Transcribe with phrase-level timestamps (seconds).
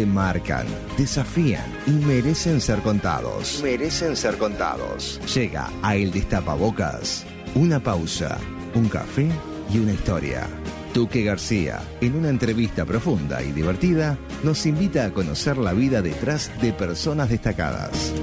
[0.00, 3.60] que marcan, desafían y merecen ser contados.
[3.62, 5.20] Merecen ser contados.
[5.34, 7.26] Llega a El Destapabocas.
[7.54, 8.38] Una pausa,
[8.74, 9.28] un café
[9.70, 10.46] y una historia.
[10.94, 16.50] Tuque García, en una entrevista profunda y divertida, nos invita a conocer la vida detrás
[16.62, 18.14] de personas destacadas.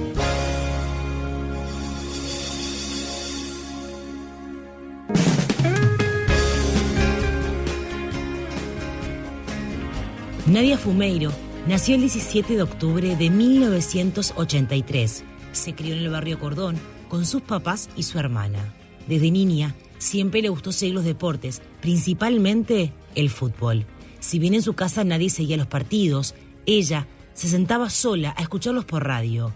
[10.46, 11.30] Nadia Fumeiro
[11.68, 15.22] nació el 17 de octubre de 1983.
[15.52, 16.76] Se crió en el barrio Cordón
[17.10, 18.74] con sus papás y su hermana.
[19.06, 23.84] Desde niña siempre le gustó seguir los deportes, principalmente el fútbol.
[24.18, 28.86] Si bien en su casa nadie seguía los partidos, ella se sentaba sola a escucharlos
[28.86, 29.52] por radio.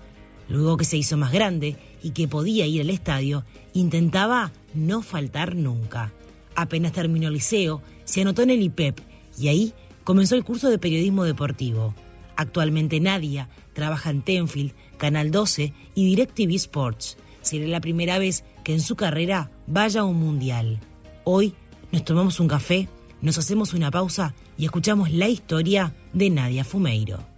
[0.50, 3.42] Luego que se hizo más grande y que podía ir al estadio,
[3.72, 6.12] intentaba no faltar nunca.
[6.56, 9.00] Apenas terminó el liceo, se anotó en el IPEP
[9.38, 11.94] y ahí comenzó el curso de periodismo deportivo.
[12.36, 17.16] Actualmente Nadia trabaja en Tenfield, Canal 12 y DirecTV Sports.
[17.42, 20.78] Será la primera vez que en su carrera vaya a un mundial.
[21.24, 21.54] Hoy
[21.90, 22.88] nos tomamos un café,
[23.20, 27.32] nos hacemos una pausa y escuchamos la historia de Nadia Fumeiro.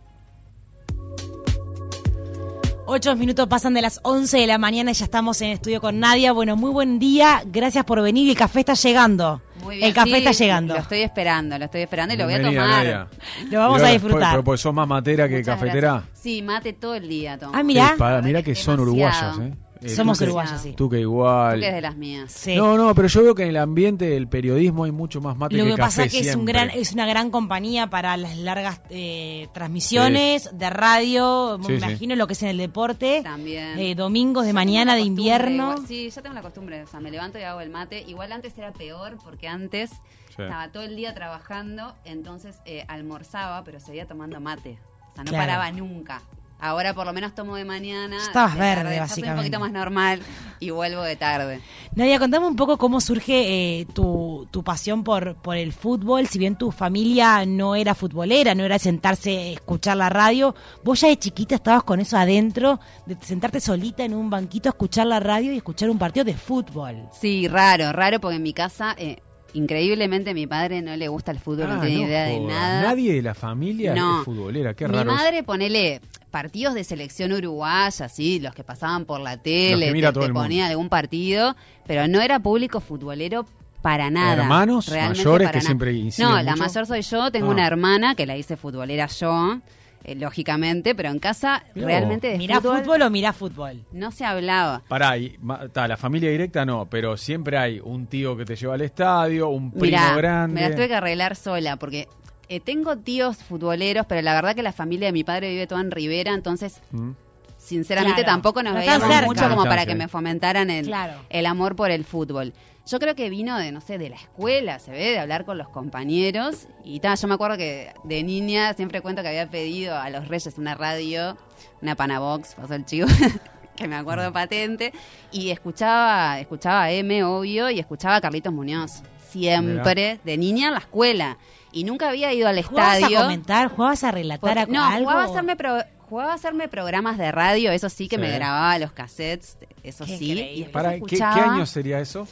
[2.86, 5.98] Ocho minutos pasan de las 11 de la mañana y ya estamos en estudio con
[6.00, 6.32] Nadia.
[6.32, 8.28] Bueno, muy buen día, gracias por venir.
[8.28, 9.40] El café está llegando.
[9.64, 10.74] Muy bien, el café sí, está llegando.
[10.74, 12.84] Lo estoy esperando, lo estoy esperando y lo voy a Bienvenida, tomar.
[12.84, 13.06] Nadia.
[13.50, 14.30] Lo vamos a disfrutar.
[14.32, 15.92] Pero pues sos más matera que Muchas cafetera.
[15.92, 16.18] gracias.
[16.20, 17.52] Sí, mate todo el día tomo.
[17.54, 17.92] Ah, mira.
[17.94, 19.52] Eh, para- mirá que son uruguayas, ¿eh?
[19.84, 20.72] Eh, Somos tú que- uruguayos, sí.
[20.72, 21.54] Tú que igual.
[21.56, 22.32] Tú que es de las mías.
[22.32, 22.56] Sí.
[22.56, 25.56] No, no, pero yo veo que en el ambiente del periodismo hay mucho más mate
[25.56, 28.16] Lo que, que café pasa es que es, un gran, es una gran compañía para
[28.16, 31.84] las largas eh, transmisiones de radio, Sí, me sí.
[31.84, 33.20] imagino lo que es en el deporte.
[33.22, 33.78] También.
[33.78, 35.72] Eh, domingos de Yo mañana, de invierno.
[35.72, 36.82] igual- sí, yo tengo la costumbre.
[36.82, 38.02] O sea, me levanto y hago el mate.
[38.06, 39.90] Igual antes era peor porque antes
[40.36, 40.42] Sí.
[40.42, 44.78] estaba todo el día trabajando, entonces eh, almorzaba, pero seguía tomando mate.
[45.12, 45.46] O sea, no Claro.
[45.46, 46.22] paraba nunca.
[46.60, 48.16] Ahora por lo menos tomo de mañana.
[48.16, 49.30] Estabas de verde, tarde, ya soy básicamente.
[49.32, 50.22] un poquito más normal
[50.60, 51.60] y vuelvo de tarde.
[51.94, 56.26] Nadia, contame un poco cómo surge eh, tu, tu pasión por, por el fútbol.
[56.26, 61.08] Si bien tu familia no era futbolera, no era sentarse, escuchar la radio, vos ya
[61.08, 65.20] de chiquita estabas con eso adentro, de sentarte solita en un banquito a escuchar la
[65.20, 67.08] radio y escuchar un partido de fútbol.
[67.20, 69.18] Sí, raro, raro porque en mi casa, eh,
[69.54, 72.82] increíblemente, mi padre no le gusta el fútbol, no Ah, tiene no idea de nada.
[72.82, 74.18] Nadie de la familia No.
[74.20, 75.10] es futbolera, qué mi raro.
[75.10, 75.16] es.
[75.16, 76.00] madre, ponele
[76.30, 80.88] partidos de selección uruguaya, sí, los que pasaban por la tele, te, te ponía algún
[80.88, 81.54] partido,
[81.86, 83.46] pero no era público futbolero
[83.82, 84.42] para nada.
[84.42, 87.52] Hermanos mayores para que siempre No, la mayor soy yo, tengo Ah.
[87.52, 89.60] una hermana que la hice futbolera yo,
[90.04, 93.84] eh, lógicamente, pero en casa Mirá realmente de ¿Mirá fútbol, fútbol o mirá fútbol?
[93.92, 94.82] no se hablaba.
[94.88, 98.54] Pará, y, ma- ta, la familia directa no, pero siempre hay un tío que te
[98.56, 100.54] lleva al estadio, un primo Mirá, grande.
[100.54, 102.06] me las tuve que arreglar sola porque
[102.48, 105.80] eh, tengo tíos futboleros, pero la verdad que la familia de mi padre vive toda
[105.80, 107.12] en Rivera, entonces Mm.
[107.56, 111.14] sinceramente Claro, tampoco nos no veíamos mucho como para que me fomentaran el, Claro.
[111.30, 112.52] el amor por el fútbol.
[112.86, 115.56] Yo creo que vino de, no sé, de la escuela, se ve, de hablar con
[115.56, 116.68] los compañeros.
[116.84, 120.28] Y ta, yo me acuerdo que de niña siempre cuento que había pedido a los
[120.28, 121.38] Reyes una radio,
[121.80, 123.08] una Panabox, pasó el chivo,
[123.76, 124.92] que me acuerdo patente.
[125.32, 129.02] Y escuchaba, escuchaba a M, obvio, y escuchaba a Carlitos Muñoz.
[129.30, 131.38] Siempre, de niña en la escuela.
[131.72, 133.18] Y nunca había ido al ¿Jugabas estadio.
[133.18, 133.68] a comentar?
[133.68, 135.04] ¿Jugabas a relatar Porque- a- no, algo?
[135.10, 138.20] jugaba a, hacerme pro- jugaba a hacerme programas de radio, eso sí, que Sí.
[138.22, 140.32] me grababa los cassettes, eso Qué sí.
[140.54, 142.28] Y Pará, ¿qué, año sería eso?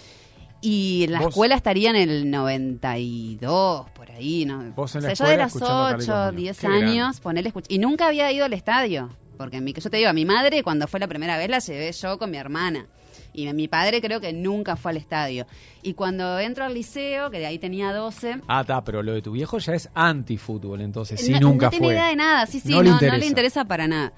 [0.64, 4.72] Y en la Vos- escuela estaría en el 92, por ahí, ¿no?
[4.76, 6.36] Vos en la o sea, yo escuela de los escuchando a Carlitos 8, Muñoz.
[6.36, 6.86] 10 Qué grande.
[6.86, 10.12] años, ponerle escuch- Y nunca había ido al estadio, porque mi, yo te digo, a
[10.12, 12.86] mi madre cuando fue la primera vez la llevé yo con mi hermana.
[13.34, 15.46] Y mi padre creo que nunca fue al estadio.
[15.82, 19.22] Y cuando entro al liceo, que de ahí tenía 12, Ah, está, pero lo de
[19.22, 21.94] tu viejo ya es antifútbol, entonces sí, no, nunca no tiene fue.
[21.94, 23.16] idea de nada, sí, sí, No no, le no interesa.
[23.18, 24.12] le interesa para nada.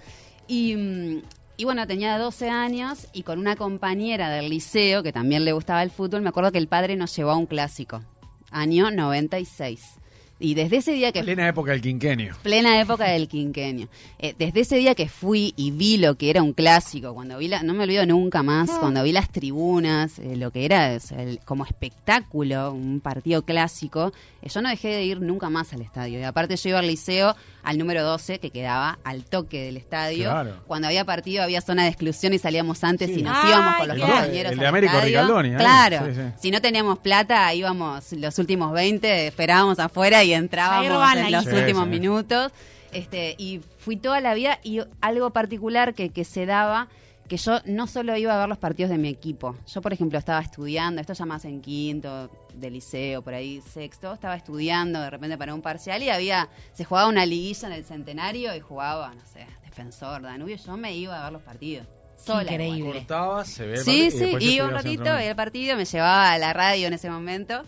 [0.48, 1.22] Y, mm,
[1.56, 5.82] y bueno, tenía 12 años y con una compañera del liceo que también le gustaba
[5.82, 8.02] el fútbol, me acuerdo que el padre nos llevó a un clásico,
[8.50, 10.00] año 96.
[10.40, 12.34] Y desde ese día que Plena época del quinquenio.
[12.42, 13.88] plena época del quinquenio.
[14.18, 17.46] Eh, desde ese día que fui y vi lo que era un clásico, cuando vi
[17.48, 21.00] la, no me olvido nunca más, cuando vi las tribunas, eh, lo que era o
[21.00, 25.72] sea, el- como espectáculo, un partido clásico, eh, yo no dejé de ir nunca más
[25.72, 26.18] al estadio.
[26.18, 30.24] Y aparte yo iba al liceo al número 12, que quedaba al toque del estadio.
[30.30, 30.56] Claro.
[30.66, 33.20] Cuando había partido había zona de exclusión y salíamos antes Sí.
[33.20, 34.12] y nos Ay, íbamos con los claro.
[34.12, 35.00] compañeros El de al Américo.
[35.00, 35.54] Ricaldoni.
[35.54, 36.06] Claro.
[36.06, 36.20] Sí, sí.
[36.42, 41.50] Si no teníamos plata, íbamos los últimos 20, esperábamos afuera y entrábamos en los Sí,
[41.50, 41.90] últimos sí.
[41.90, 42.52] minutos.
[42.92, 46.86] Este, y fui toda la vida y algo particular que, que se daba,
[47.28, 49.56] que yo no solo iba a ver los partidos de mi equipo.
[49.66, 54.12] Yo, por ejemplo, estaba estudiando, esto ya más en quinto, de liceo, por ahí sexto,
[54.12, 57.84] estaba estudiando de repente para un parcial y había, se jugaba una liguilla en el
[57.84, 61.88] centenario y jugaba, no sé, defensor, Danubio, yo me iba a ver los partidos.
[62.16, 62.78] Sola, Increíble.
[62.78, 62.94] igual.
[62.98, 66.38] Cortabas, se ve el Sí, sí, iba un ratito, veía el partido, me llevaba a
[66.38, 67.64] la radio en ese momento.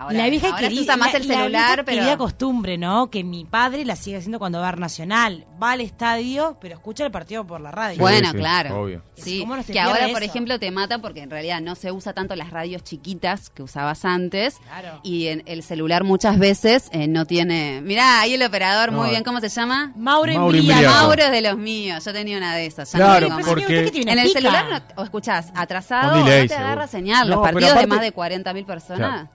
[0.00, 1.98] Ahora, la vieja ahora se usa más la- el la celular, vieja pero...
[1.98, 3.10] querida costumbre, ¿no?
[3.10, 5.46] Que mi padre la sigue haciendo cuando va a Nacional.
[5.62, 7.96] Va al estadio, pero escucha el partido por la radio.
[7.96, 8.80] Sí, Bueno, sí, claro.
[8.82, 9.02] obvio.
[9.14, 11.92] Sí, ¿Cómo no se que ahora, por ejemplo, te mata porque en realidad no se
[11.92, 14.56] usa tanto las radios chiquitas que usabas antes.
[14.64, 15.00] Claro.
[15.02, 17.82] Y en el celular muchas veces eh, no tiene...
[17.82, 19.10] Mirá, ahí el operador, muy No.
[19.10, 19.92] bien, ¿cómo se llama?
[19.96, 20.88] Mauro Mauro Embriaco.
[20.94, 22.90] Mauro es de los míos, yo tenía una de esas.
[22.92, 23.44] Ya no Claro, más.
[23.46, 23.90] porque-.
[23.94, 27.28] En el celular no- o escuchás atrasado, Con delay, no te agarra señal.
[27.28, 29.28] No, Los partidos de más de 40.000 personas, Claro.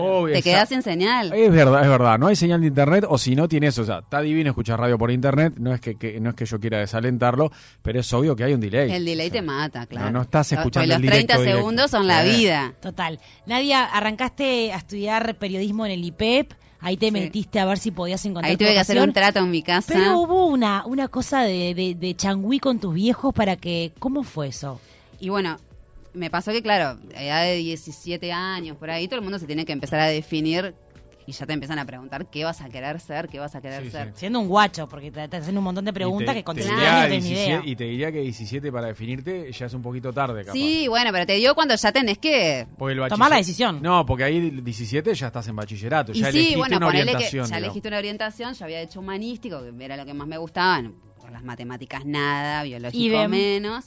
[0.00, 1.32] Obvio, te quedás sin señal.
[1.32, 2.18] Es verdad, es verdad.
[2.18, 3.82] No hay señal de internet o si no tiene eso.
[3.82, 5.54] O sea, está divino escuchar radio por internet.
[5.58, 7.50] No es que, que- no es que yo quiera desalentarlo,
[7.82, 8.90] pero es obvio que hay un delay.
[8.92, 10.10] El delay O sea, te mata, claro.
[10.10, 11.58] no estás Porque escuchando los el directo 30 directo.
[11.58, 12.74] segundos son la vida.
[12.80, 13.18] Total.
[13.46, 16.52] Nadia, arrancaste a estudiar periodismo en el IPEP.
[16.84, 17.12] Ahí te Sí.
[17.12, 19.62] metiste a ver si podías encontrar Ahí tu tuve que hacer un trato en mi
[19.62, 19.92] casa.
[19.94, 23.92] Pero hubo una, una cosa de, de, de changüí con tus viejos para que...
[24.00, 24.80] ¿Cómo fue eso?
[25.20, 25.58] Y bueno,
[26.14, 29.46] me pasó que, claro, a edad de 17 años, por ahí, todo el mundo se
[29.46, 30.74] tiene que empezar a definir
[31.24, 33.84] y ya te empiezan a preguntar qué vas a querer ser, qué vas a querer
[33.84, 34.08] Sí, ser.
[34.08, 34.12] sí.
[34.16, 36.62] Siendo un guacho, porque te, te hacen un montón de preguntas te- que con te
[36.62, 37.72] 17 diría años no tenés ni 17 idea.
[37.72, 40.52] Y te diría que 17 para definirte ya es un poquito tarde, capaz.
[40.54, 42.66] Sí, bueno, pero te digo cuando ya tenés que...
[43.08, 43.80] Tomar la decisión.
[43.80, 46.10] No, porque ahí 17 ya estás en bachillerato.
[46.10, 47.46] Y ya sí, elegiste bueno, una ponele que orientación.
[47.46, 50.82] ya elegiste una orientación, yo había hecho humanístico, que era lo que más me gustaba,
[51.20, 53.84] por las matemáticas nada, biológico menos.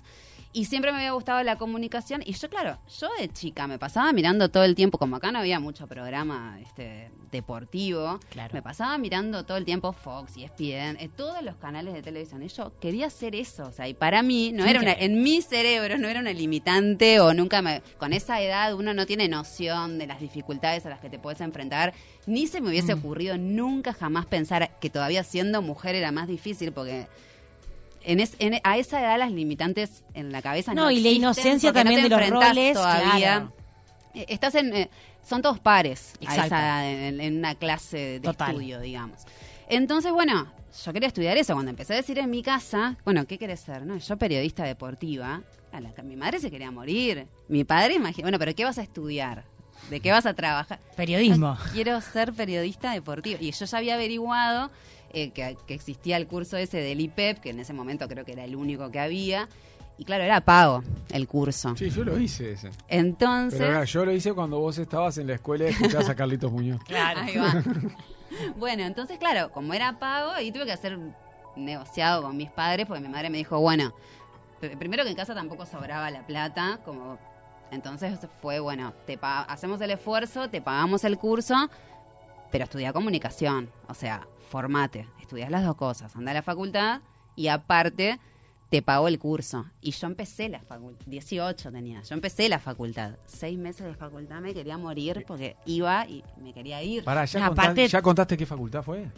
[0.57, 2.21] Y siempre me había gustado la comunicación.
[2.25, 5.39] Y yo, claro, yo de chica me pasaba mirando todo el tiempo, como acá no
[5.39, 8.53] había mucho programa este, deportivo, Claro.
[8.53, 12.41] me pasaba mirando todo el tiempo Fox y ESPN, eh, todos los canales de televisión.
[12.41, 13.63] Y yo quería hacer eso.
[13.67, 17.19] O sea, y para mí, no era una, en mi cerebro no era una limitante
[17.19, 17.81] o nunca me...
[17.97, 21.41] Con esa edad uno no tiene noción de las dificultades a las que te puedes
[21.41, 21.93] enfrentar.
[22.27, 22.99] Ni se me hubiese Mm.
[22.99, 27.07] ocurrido nunca jamás pensar que todavía siendo mujer era más difícil porque...
[28.05, 31.09] En es- en- a esa edad las limitantes en la cabeza no, No, y la
[31.09, 33.17] inocencia no también te de los roles, todavía.
[33.17, 33.53] claro.
[34.13, 34.73] Eh, Estás en...
[34.75, 34.89] eh,
[35.27, 36.45] son todos pares a Exacto.
[36.45, 38.51] esa edad, en, en una clase de Total.
[38.51, 39.23] estudio, digamos.
[39.67, 40.51] Entonces, bueno,
[40.85, 41.53] yo quería estudiar eso.
[41.53, 43.85] Cuando empecé a decir en mi casa, bueno, ¿qué querés ser?
[43.85, 45.41] No, yo periodista deportiva.
[45.71, 47.27] A la, mi madre se quería morir.
[47.49, 49.43] Mi padre, imagina, bueno, pero ¿qué vas a estudiar?
[49.89, 50.79] ¿De qué vas a trabajar?
[50.95, 51.57] Periodismo.
[51.73, 53.39] Quiero ser periodista deportivo.
[53.41, 54.69] Y yo ya había averiguado
[55.13, 58.33] eh, que, que existía el curso ese del IPEP, que en ese momento creo que
[58.33, 59.47] era el único que había.
[59.97, 61.73] Y claro, era pago el curso.
[61.77, 62.69] Sí, yo lo hice ese.
[62.89, 63.59] Entonces...
[63.61, 66.81] Pero yo lo hice cuando vos estabas en la escuela y escuchabas a Carlitos Muñoz.
[66.83, 67.21] Claro.
[67.21, 67.63] Ahí va.
[68.57, 70.99] bueno, entonces, claro, como era pago, ahí tuve que hacer
[71.55, 73.93] negociado con mis padres, porque mi madre me dijo, bueno,
[74.61, 77.17] pr- primero que en casa tampoco sobraba la plata, como
[77.71, 81.69] entonces fue, bueno, te hacemos el esfuerzo, te pagamos el curso,
[82.51, 84.27] pero estudia comunicación, o sea,
[84.59, 87.01] formate, estudias las dos cosas, anda a la facultad
[87.35, 88.19] y aparte
[88.69, 89.65] te pagó el curso.
[89.81, 94.39] Y yo empecé la facultad, 18 tenía, yo empecé la facultad, seis meses de facultad
[94.39, 98.01] me quería morir porque iba y me quería ir Pará, ¿ya, No, contá- aparte- ¿ya
[98.01, 99.09] contaste qué facultad fue?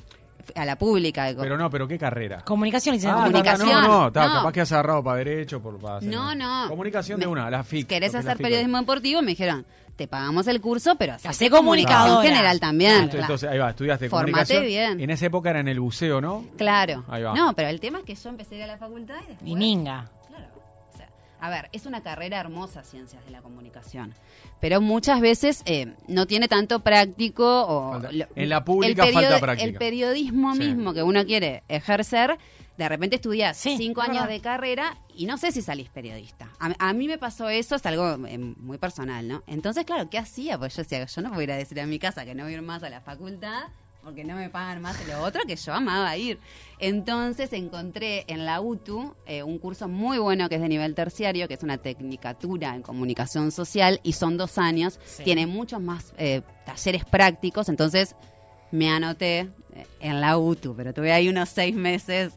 [0.56, 1.25] a la pública.
[1.25, 2.42] de Pero no, pero ¿qué carrera?
[2.42, 3.13] Comunicación y Ah.
[3.25, 3.69] Comunicación.
[3.69, 4.33] No, no, está, No.
[4.36, 5.62] capaz que has agarrado para derecho.
[5.62, 6.68] Por, para hacer- No, no.
[6.69, 7.86] Comunicación de Me- una, la FIC.
[7.88, 8.44] ¿Querés hacer FIC.
[8.44, 9.22] periodismo deportivo?
[9.22, 9.66] Me dijeron,
[9.98, 12.30] te pagamos el curso, pero hacé comunicación comunicadora.
[12.30, 12.92] general también.
[12.92, 13.04] Claro.
[13.06, 14.66] Entonces, entonces, ahí va, estudiaste Formate comunicación.
[14.66, 15.02] bien.
[15.02, 16.45] En esa época era en el buceo, ¿no?
[16.56, 17.04] Claro.
[17.10, 17.33] Ahí va.
[17.33, 19.52] No, pero el tema es que yo empecé a ir a la facultad y después...
[19.52, 20.10] Y minga.
[20.30, 20.45] Claro.
[20.94, 21.10] O sea,
[21.42, 24.14] a ver, es una carrera hermosa, ciencias de la comunicación.
[24.60, 27.92] Pero muchas veces eh, no tiene tanto práctico o...
[27.94, 29.68] Falta- lo- en la pública el falta práctica.
[29.68, 30.60] El periodismo Sí.
[30.60, 32.38] mismo que uno quiere ejercer,
[32.78, 34.30] de repente estudias Sí, cinco años verdad.
[34.30, 36.50] de carrera y no sé si salís periodista.
[36.60, 39.44] A, a mí me pasó eso, es algo eh, muy personal, ¿no?
[39.48, 40.57] Entonces, claro, ¿qué hacía?
[40.60, 42.44] Pues yo decía, yo no voy a ir a decir a mi casa que no
[42.44, 43.64] voy a ir más a la facultad
[44.04, 46.40] porque no me pagan más de lo otro, que yo amaba ir.
[46.80, 51.48] Entonces encontré en la UTU eh, un curso muy bueno que es de nivel terciario,
[51.50, 54.98] que es una tecnicatura en comunicación social y son dos años.
[55.06, 55.24] Sí.
[55.24, 58.16] Tiene muchos más eh, talleres prácticos, entonces
[58.71, 59.40] me anoté
[59.74, 62.33] eh, en la UTU, pero tuve ahí unos seis meses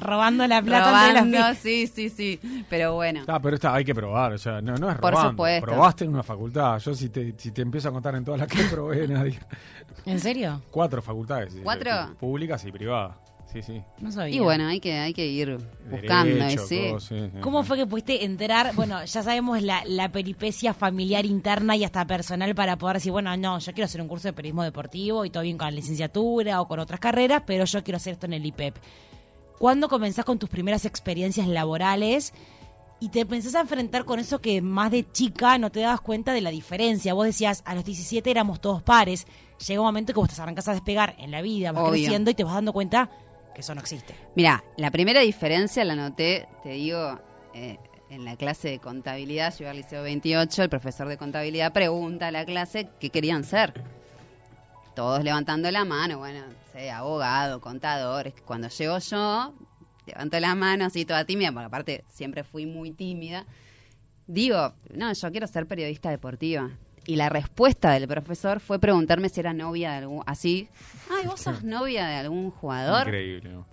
[0.00, 1.38] Robando la plata de robando.
[1.38, 2.40] la Sí, sí, sí.
[2.68, 3.22] Pero bueno.
[3.26, 5.30] Ah, pero está, hay que probar, o sea, no, no es Por robando.
[5.32, 5.66] supuesto.
[5.66, 6.78] Probaste en una facultad.
[6.78, 9.38] Yo si te, si te empiezo a contar en todas las que probé, nadie.
[10.06, 10.62] ¿En serio?
[10.70, 11.56] Cuatro facultades.
[11.62, 11.90] ¿Cuatro?
[12.18, 13.16] Públicas y privadas.
[13.52, 13.82] Sí, sí.
[13.98, 14.36] No sabía.
[14.36, 15.56] Y bueno, hay que, hay que ir
[15.90, 16.34] buscando.
[16.34, 16.88] Derecho, ¿sí?
[16.90, 18.74] todo, sí, sí, ¿Cómo fue que pudiste entrar?
[18.74, 23.34] Bueno, ya sabemos la, la peripecia familiar interna y hasta personal para poder decir, bueno,
[23.38, 26.60] no, yo quiero hacer un curso de periodismo deportivo y todo bien con la licenciatura
[26.60, 28.76] o con otras carreras, pero yo quiero hacer esto en el IPEP.
[29.58, 32.34] ¿Cuándo comenzás con tus primeras experiencias laborales
[33.00, 36.32] y te empezás a enfrentar con eso que más de chica no te dabas cuenta
[36.32, 37.14] de la diferencia.
[37.14, 39.26] Vos decías, a los 17 éramos todos pares.
[39.66, 41.92] Llega un momento que vos te arrancas a despegar en la vida, vas Obvio.
[41.92, 43.10] creciendo y te vas dando cuenta
[43.58, 44.14] que eso no existe.
[44.36, 47.18] Mira, la primera diferencia la noté, te digo,
[47.54, 47.76] eh,
[48.08, 52.28] en la clase de contabilidad, yo iba al liceo 28, el profesor de contabilidad pregunta
[52.28, 53.82] a la clase qué querían ser.
[54.94, 58.32] Todos levantando la mano, bueno, sé, abogado, contador.
[58.44, 59.52] Cuando llego yo,
[60.06, 63.44] levanto la mano así toda tímida, porque aparte siempre fui muy tímida.
[64.28, 66.70] Digo, no, yo quiero ser periodista deportiva.
[67.06, 70.68] Y la respuesta del profesor fue preguntarme si era novia de algún, así,
[71.10, 73.06] ay, vos sos novia de algún jugador.
[73.08, 73.66] Increíble, ¿no?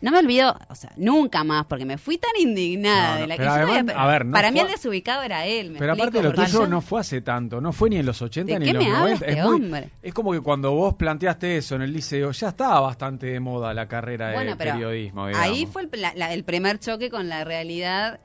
[0.00, 3.26] No me olvido, o sea, nunca más, porque me fui tan indignada No, no, de
[3.28, 5.78] la que yo además, había- a ver, no Para mí el desubicado era él, me
[5.78, 8.52] Pero aparte lo tuyo yo- no fue hace tanto, no fue ni en los 80
[8.54, 9.26] ¿De ni en los me habla 90.
[9.26, 12.80] este es, muy- es como que cuando vos planteaste eso en el liceo, ya estaba
[12.80, 15.26] bastante de moda la carrera Bueno, de pero periodismo.
[15.26, 18.18] ahí fue el, la- la- el primer choque con la realidad,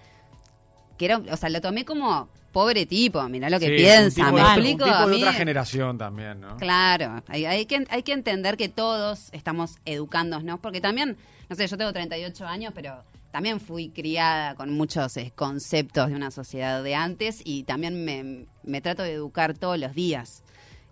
[0.97, 2.27] que era, o sea, lo tomé como
[2.57, 4.83] pobre tipo, mirá lo que Sí, un piensa, tipo me de- explico.
[4.85, 6.57] Un tipo A de mí- otra generación también, ¿no?
[6.57, 11.17] Claro, hay, hay que, hay que entender que todos estamos educándonos, porque también,
[11.49, 16.15] no sé, yo tengo 38 años, pero también fui criada con muchos eh, conceptos de
[16.15, 20.41] una sociedad de antes y también me, me trato de educar todos los días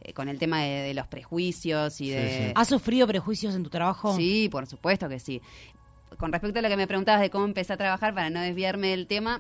[0.02, 2.46] eh, con el tema de, de los prejuicios y Sí, de...
[2.48, 2.52] sí.
[2.54, 4.16] ¿Has sufrido prejuicios en tu trabajo?
[4.16, 5.42] Sí, por supuesto que sí.
[6.20, 8.90] Con respecto a lo que me preguntabas de cómo empecé a trabajar, para no desviarme
[8.90, 9.40] del tema,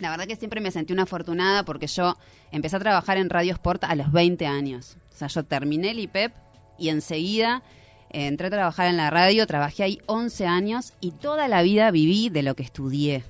[0.00, 2.16] la verdad que siempre me sentí una afortunada porque yo
[2.50, 4.96] empecé a trabajar en Radio Sport a los 20 años.
[5.12, 6.32] O sea, yo terminé el IPEP
[6.78, 7.62] y enseguida
[8.10, 11.90] eh, entré a trabajar en la radio, trabajé ahí 11 años y toda la vida
[11.90, 13.24] viví de lo que estudié.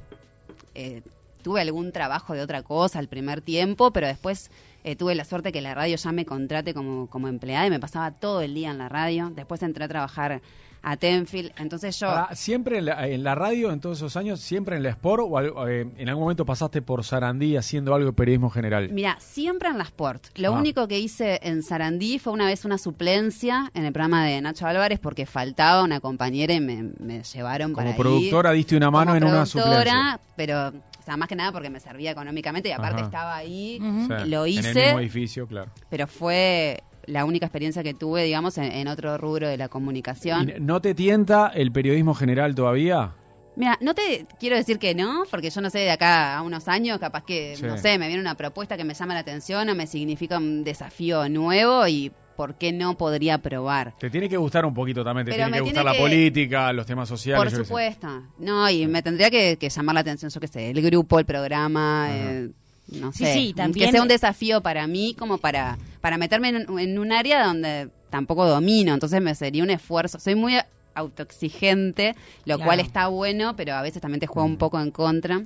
[0.75, 1.03] Eh,
[1.43, 4.51] tuve algún trabajo de otra cosa al primer tiempo, pero después
[4.85, 7.81] eh, tuve la suerte que la radio ya me contrate como, como empleada y me
[7.81, 9.31] pasaba todo el día en la radio.
[9.35, 10.41] Después entré a trabajar
[10.83, 11.53] a Tenfield.
[11.59, 12.09] Entonces yo...
[12.33, 15.69] ¿Siempre en la, en la radio, en todos esos años, siempre en la Sport o
[15.69, 18.89] eh, en algún momento pasaste por Sarandí haciendo algo de periodismo general?
[18.91, 20.27] Mira, siempre en la Sport.
[20.37, 20.59] Lo Ah.
[20.59, 24.67] único que hice en Sarandí fue una vez una suplencia en el programa de Nacho
[24.67, 28.57] Álvarez porque faltaba una compañera y me, me llevaron Como para productora ir.
[28.59, 30.21] diste una mano Como en una productora, suplencia.
[30.37, 33.05] pero, o sea, más que nada porque me servía económicamente y aparte Ajá.
[33.07, 34.05] estaba ahí, Ujú.
[34.05, 34.83] O sea, lo En el hice.
[34.85, 35.71] mismo edificio, claro.
[35.89, 40.53] pero fue la única experiencia que tuve, digamos, en, en otro rubro de la comunicación.
[40.57, 43.13] ¿Y ¿No te tienta el periodismo general todavía?
[43.57, 46.69] Mira, no te quiero decir que no, porque yo no sé, de acá a unos
[46.69, 47.65] años, capaz que, Sí.
[47.65, 50.63] no sé, me viene una propuesta que me llama la atención o me significa un
[50.65, 53.93] desafío nuevo y ¿por qué no podría probar?
[53.99, 55.99] Te tiene que gustar un poquito también, te Pero tiene que gustar tiene la que-
[56.01, 57.53] política, los temas sociales.
[57.53, 58.09] Por supuesto.
[58.39, 61.27] No, y me tendría que, que llamar la atención, yo qué sé, el grupo, el
[61.27, 62.51] programa, eh,
[62.93, 63.35] no Sí, sé.
[63.35, 67.13] sí, también- Que sea un desafío para mí como para, para meterme en, en un
[67.13, 70.19] área donde tampoco domino, entonces me sería un esfuerzo.
[70.19, 70.59] Soy muy
[70.95, 72.15] autoexigente,
[72.45, 72.65] lo Claro.
[72.69, 75.43] cual está bueno, pero a veces también te juega un poco en contra.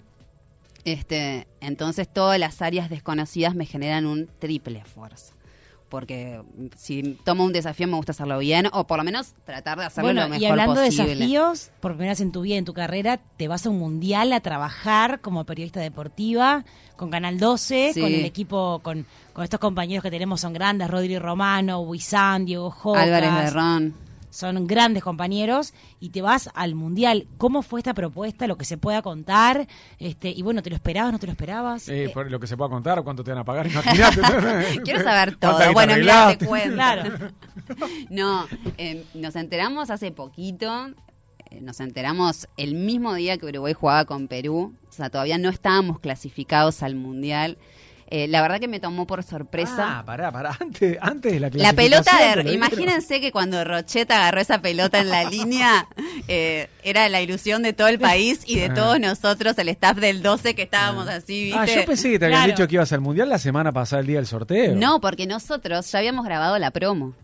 [0.85, 5.34] Este, entonces todas las áreas desconocidas me generan un triple esfuerzo.
[5.95, 6.43] Porque
[6.77, 10.09] si tomo un desafío me gusta hacerlo bien, o por lo menos tratar de hacerlo
[10.09, 11.05] Bueno, lo mejor y hablando posible.
[11.05, 13.79] de desafíos, por primera vez en tu vida, en tu carrera, te vas a un
[13.79, 16.65] mundial a trabajar como periodista deportiva
[16.97, 18.01] con Canal 12, Sí.
[18.01, 22.71] con el equipo, con, con estos compañeros que tenemos, son grandes, Rodri Romano, Huizán, Diego
[22.73, 23.05] Jocas.
[23.05, 23.95] Álvarez Berrón.
[24.35, 27.29] Son grandes compañeros y te vas al mundial.
[27.39, 28.49] ¿Cómo fue esta propuesta?
[28.49, 29.69] Lo que se pueda contar.
[30.01, 31.13] este Y bueno, ¿te lo esperabas?
[31.13, 31.89] ¿No te lo esperabas?
[31.89, 34.81] Eh, por lo que se pueda contar, cuánto te van a pagar, imagínate.
[34.85, 35.73] Quiero saber ¿Cuánta todo.
[35.73, 36.75] Bueno, mira, te cuento.
[36.75, 37.33] Claro.
[38.11, 40.89] No, eh, nos enteramos hace poquito.
[41.51, 44.75] eh, Nos enteramos el mismo día que Uruguay jugaba con Perú.
[44.89, 47.57] O sea, todavía no estábamos clasificados al Mundial.
[48.09, 49.99] Eh, la verdad que me tomó por sorpresa.
[50.01, 50.57] Ah, pará, pará.
[50.61, 52.53] Antes, antes de la La pelota clasificación, de...
[52.53, 55.87] Imagínense que cuando Rocheta agarró esa pelota en la línea,
[56.29, 58.75] eh, era la ilusión de todo el país y de Ah.
[58.75, 61.59] todos nosotros, el staff del 12, que estábamos así, ¿viste?
[61.59, 62.53] Ah, yo pensé que te habían Claro.
[62.57, 64.75] dicho que ibas al mundial la semana pasada, el día del sorteo.
[64.77, 67.15] No, porque nosotros ya habíamos grabado la promo.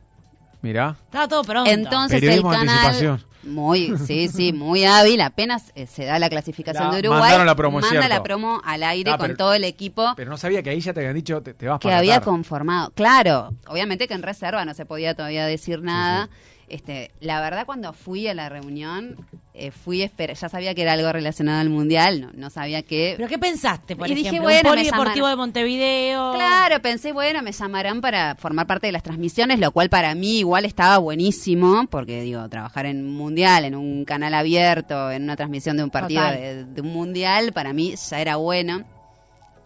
[0.62, 0.97] Mirá.
[1.05, 1.71] Estaba todo pronto.
[1.71, 3.25] Entonces Periodismo de el canal anticipación.
[3.45, 5.21] muy, sí, sí, muy hábil.
[5.23, 7.21] Apenas eh, se da la clasificación La- de Uruguay.
[7.21, 8.09] mandaron la promo, manda cierto.
[8.09, 10.81] la promo al aire Ah, con pero- todo el equipo Pero no sabía que ahí
[10.81, 12.25] ya te habían dicho te, te vas que para había Qatar.
[12.25, 12.90] conformado.
[12.95, 16.29] Claro, obviamente que en reserva no se podía todavía decir nada.
[16.71, 19.17] Este, la verdad cuando fui a la reunión,
[19.55, 23.15] eh, fui esper- ya sabía que era algo relacionado al mundial, no, no sabía qué.
[23.17, 24.45] ¿Pero qué pensaste, por Y dije, ejemplo?
[24.45, 26.33] bueno, un me polideportivo de Montevideo.
[26.35, 30.39] Claro, pensé, bueno, me llamarán para formar parte de las transmisiones, lo cual para mí
[30.39, 35.35] igual estaba buenísimo, porque digo, trabajar en un mundial, en un canal abierto, en una
[35.35, 38.85] transmisión de un partido de, de un mundial, para mí ya era bueno.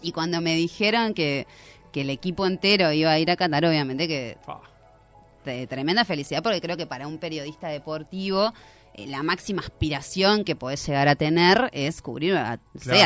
[0.00, 1.46] Y cuando me dijeron que,
[1.92, 4.38] que el equipo entero iba a ir a Qatar, obviamente que.
[5.68, 8.52] Tremenda felicidad, porque creo que para un periodista deportivo
[8.96, 12.58] eh, la máxima aspiración que podés llegar a tener es cubrir a,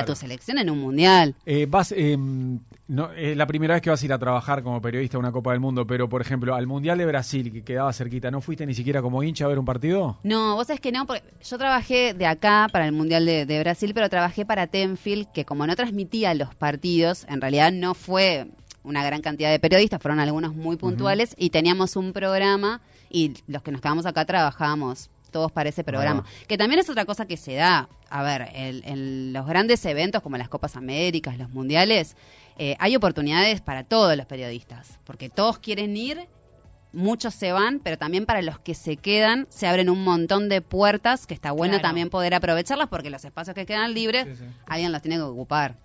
[0.04, 1.34] tu selección en un mundial.
[1.46, 4.82] Eh, vas, eh, no, es la primera vez que vas a ir a trabajar como
[4.82, 7.90] periodista a una Copa del Mundo, pero por ejemplo, al Mundial de Brasil, que quedaba
[7.94, 10.18] cerquita, ¿no fuiste ni siquiera como hincha a ver un partido?
[10.24, 13.60] No, vos sabés que no, porque yo trabajé de acá para el Mundial de, de
[13.60, 18.48] Brasil, pero trabajé para Tenfield, que como no transmitía los partidos, en realidad no fue
[18.88, 22.80] una gran cantidad de periodistas, fueron algunos muy puntuales, y teníamos un programa,
[23.10, 26.24] y los que nos quedamos acá trabajábamos todos para ese programa.
[26.46, 27.88] Que también es otra cosa que se da.
[28.10, 32.16] A ver, en los grandes eventos como las Copas Américas, los Mundiales,
[32.56, 36.26] eh, hay oportunidades para todos los periodistas, porque todos quieren ir
[36.90, 40.62] muchos se van, pero también para los que se quedan se abren un montón de
[40.62, 41.82] puertas que está bueno Claro.
[41.82, 44.44] también poder aprovecharlas porque los espacios que quedan libres Sí, sí.
[44.66, 45.76] alguien los tiene que ocupar.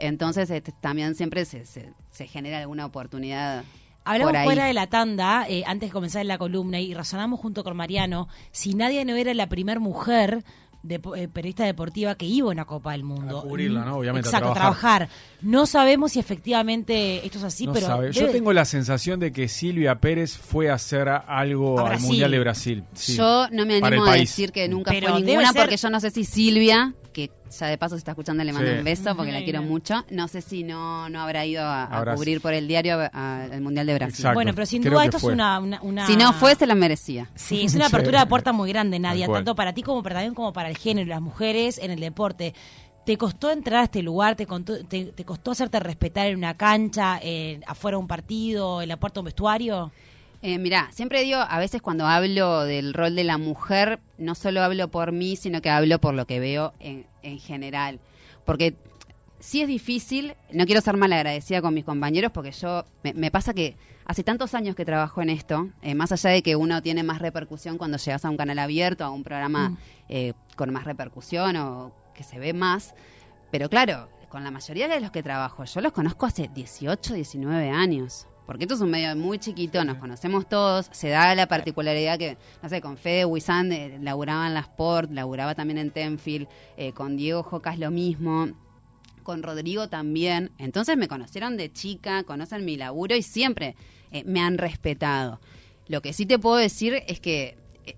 [0.00, 3.64] Entonces este, también siempre se, se, se genera alguna oportunidad.
[4.04, 7.76] Hablamos fuera de la tanda, eh, antes de comenzar la columna, y razonamos junto con
[7.76, 10.44] Mariano, si nadie no era la primer mujer
[10.82, 13.40] de, periodista deportiva que iba a una Copa del Mundo.
[13.40, 13.98] A cubrirla, ¿no?
[13.98, 15.08] Obviamente, a trabajar.
[15.42, 17.86] No sabemos si efectivamente esto es así, No pero...
[17.86, 18.12] sabe.
[18.12, 22.00] Yo debe- tengo la sensación de que Silvia Pérez fue a hacer algo A al.
[22.00, 22.84] Mundial de Brasil.
[22.94, 23.16] Sí.
[23.16, 26.00] Yo no me animo a decir que nunca Pero fue ninguna ser- porque yo no
[26.00, 28.78] sé si Silvia, que ya de paso se está escuchando le mando Sí.
[28.78, 32.40] un beso porque la quiero mucho, no sé si no, no habrá ido a, cubrir
[32.40, 34.14] por el diario al Mundial de Brasil.
[34.16, 34.34] Exacto.
[34.34, 35.32] Bueno, pero sin Creo duda esto fue.
[35.32, 37.30] es una, una- una- Si no fue, se la merecía.
[37.34, 37.94] Sí, es una Sí.
[37.94, 40.76] apertura de puerta muy grande, Nadia, tanto para ti como para, también como para el
[40.76, 42.54] género, las mujeres en el deporte.
[43.04, 44.36] ¿Te costó entrar a este lugar?
[44.36, 48.82] ¿Te, contó- te, te costó hacerte respetar en una cancha, en- afuera de un partido,
[48.82, 49.90] en la puerta de un vestuario?
[50.42, 54.62] Eh, mirá, siempre digo, a veces cuando hablo del rol de la mujer, no solo
[54.62, 57.98] hablo por mí, sino que hablo por lo que veo en, en general.
[58.44, 58.74] Porque
[59.40, 63.52] sí es difícil, no quiero ser malagradecida con mis compañeros, porque yo, me, me pasa
[63.52, 63.76] que
[64.06, 67.18] hace tantos años que trabajo en esto, eh, más allá de que uno tiene más
[67.20, 69.76] repercusión cuando llegas a un canal abierto, a un programa Mm.
[70.08, 72.94] eh, con más repercusión o que se ve más,
[73.50, 77.70] pero claro, con la mayoría de los que trabajo, yo los conozco hace 18, 19
[77.70, 78.26] años.
[78.48, 82.38] Porque esto es un medio muy chiquito, nos conocemos todos, se da la particularidad que,
[82.62, 86.94] no sé, con Fede Huizán eh, laburaba en la Sport, laburaba también en Tenfield, eh,
[86.94, 88.48] con Diego Jocas lo mismo,
[89.22, 90.50] con Rodrigo también.
[90.56, 93.76] Entonces me conocieron de chica, conocen mi laburo y siempre
[94.12, 95.40] eh, me han respetado.
[95.86, 97.96] Lo que sí te puedo decir es que eh,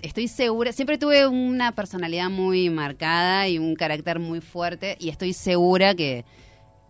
[0.00, 5.34] estoy segura, siempre tuve una personalidad muy marcada y un carácter muy fuerte y estoy
[5.34, 6.24] segura que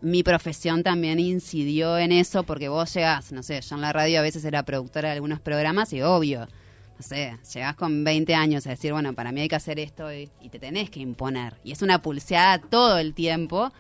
[0.03, 4.21] mi profesión también incidió en eso porque vos llegás, no sé, yo en la radio
[4.21, 6.49] a veces era productora de algunos programas y obvio,
[6.97, 10.13] no sé, llegás con 20 años a decir, bueno, para mí hay que hacer esto
[10.13, 11.57] y, y te tenés que imponer.
[11.65, 13.73] Y es una pulseada todo el tiempo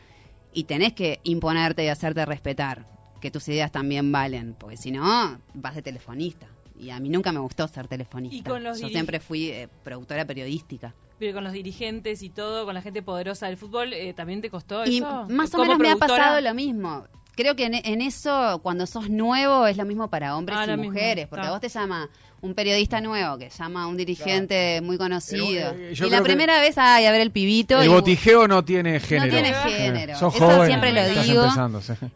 [0.53, 2.87] y tenés que imponerte y hacerte respetar,
[3.21, 6.47] que tus ideas también valen, porque si no, vas de telefonista.
[6.79, 8.37] Y a mí nunca me gustó ser telefonista.
[8.37, 10.95] Y con los Yo siempre fui eh, productora periodística.
[11.21, 14.51] Pero con los dirigentes y todo, con la gente poderosa del fútbol, eh, ¿también te
[14.51, 15.27] costó Y eso?
[15.29, 17.05] más o menos me ha pasado lo mismo.
[17.37, 20.69] Creo que en, en eso, cuando sos nuevo, es lo mismo para hombres Ah, y
[20.77, 21.29] mismo, mujeres.
[21.29, 22.09] Porque a vos te llama
[22.43, 25.73] un periodista nuevo, que llama a un dirigente muy conocido.
[25.77, 27.79] Eh, y la primera vez, ay, a ver el pibito.
[27.81, 29.31] El y- botijeo no tiene género.
[29.31, 30.19] tiene Eh, género.
[30.19, 31.45] sos Eso joven, siempre lo estás digo.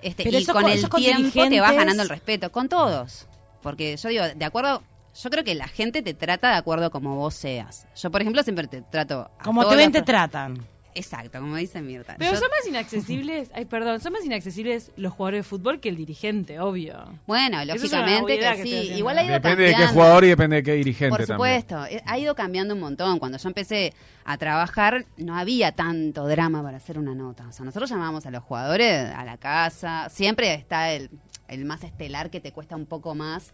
[0.03, 3.27] Este, Pero y eso con el con tiempo te vas ganando el respeto, con todos.
[3.63, 4.83] Porque yo digo, de acuerdo,
[5.15, 7.87] yo creo que la gente te trata de acuerdo como vos seas.
[7.97, 9.31] Yo, por ejemplo, siempre te trato...
[9.39, 10.67] a Como te ven, te tratan.
[10.97, 12.15] Exacto, como dice Mirta.
[12.19, 15.89] Pero Yo- son más inaccesibles, ay, perdón, son más inaccesibles los jugadores de fútbol que
[15.89, 17.19] el dirigente, obvio.
[17.27, 18.93] Bueno, lógicamente que que sí.
[18.93, 22.01] Igual ha ido Depende de qué jugador y depende de qué dirigente Por supuesto, eh,
[22.07, 23.19] ha ido cambiando un montón.
[23.19, 23.93] Cuando yo empecé
[24.25, 27.49] a trabajar no había tanto drama para hacer una nota.
[27.49, 30.09] O sea, nosotros llamábamos a los jugadores a la casa.
[30.11, 31.11] Siempre está el,
[31.49, 33.53] el más estelar que te cuesta un poco más.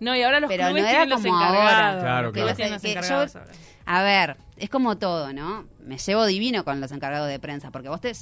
[0.00, 1.48] No, y ahora los Pero clubes no era tienen los como ahora.
[1.48, 2.02] encargados.
[2.02, 2.32] Claro, Los claro.
[2.32, 3.52] clubes tienen los Que yo- ahora.
[3.86, 5.66] A ver, es como todo, ¿no?
[5.80, 8.12] Me llevo divino con los encargados de prensa, porque vos te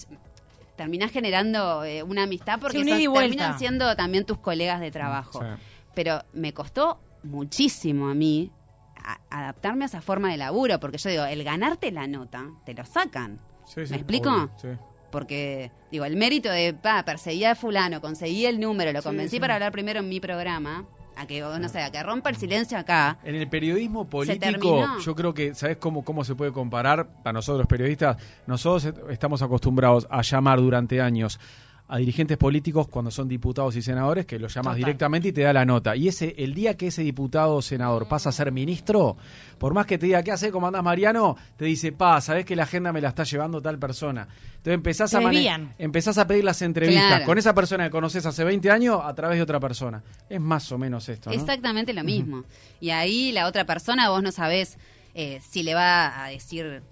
[0.77, 5.41] terminás generando eh, una amistad porque Sí, son- terminan siendo también tus colegas de trabajo.
[5.41, 5.47] Sí.
[5.95, 8.51] Pero me costó muchísimo a mí
[8.97, 12.75] a- adaptarme a esa forma de laburo, porque yo digo, el ganarte la nota, te
[12.75, 13.39] lo sacan.
[13.67, 14.31] Sí, sí, ¿Me explico?
[14.31, 14.69] obvio, sí.
[15.11, 19.55] Porque, digo, el mérito de, pa, perseguí a fulano, conseguí el número, lo convencí para
[19.55, 23.19] hablar primero en mi programa, a que, no sé, a que rompa el silencio acá.
[23.25, 27.07] En el periodismo político, yo creo que, ¿sabes cómo, cómo se puede comparar?
[27.23, 31.39] Para nosotros los periodistas, nosotros est- estamos acostumbrados a llamar durante años
[31.87, 34.77] a dirigentes políticos cuando son diputados y senadores, que los llamas Total.
[34.79, 35.95] directamente y te da la nota.
[35.95, 39.19] Y ese el día que ese diputado o senador pasa a ser ministro,
[39.59, 40.51] por más que te diga, ¿qué hace?
[40.51, 41.37] ¿Cómo andás, Mariano?
[41.59, 44.27] Te dice, pa, sabés que la agenda me la está llevando tal persona.
[44.57, 47.27] Entonces empezás, Te a, mane- empezás a pedir las entrevistas Claro.
[47.27, 50.03] con esa persona que conoces hace 20 años a través de otra persona.
[50.31, 51.37] Es más o menos esto, ¿no?
[51.37, 52.45] Exactamente lo mismo.
[52.81, 54.79] Y ahí la otra persona, vos no sabés
[55.15, 56.83] eh, si le va a decir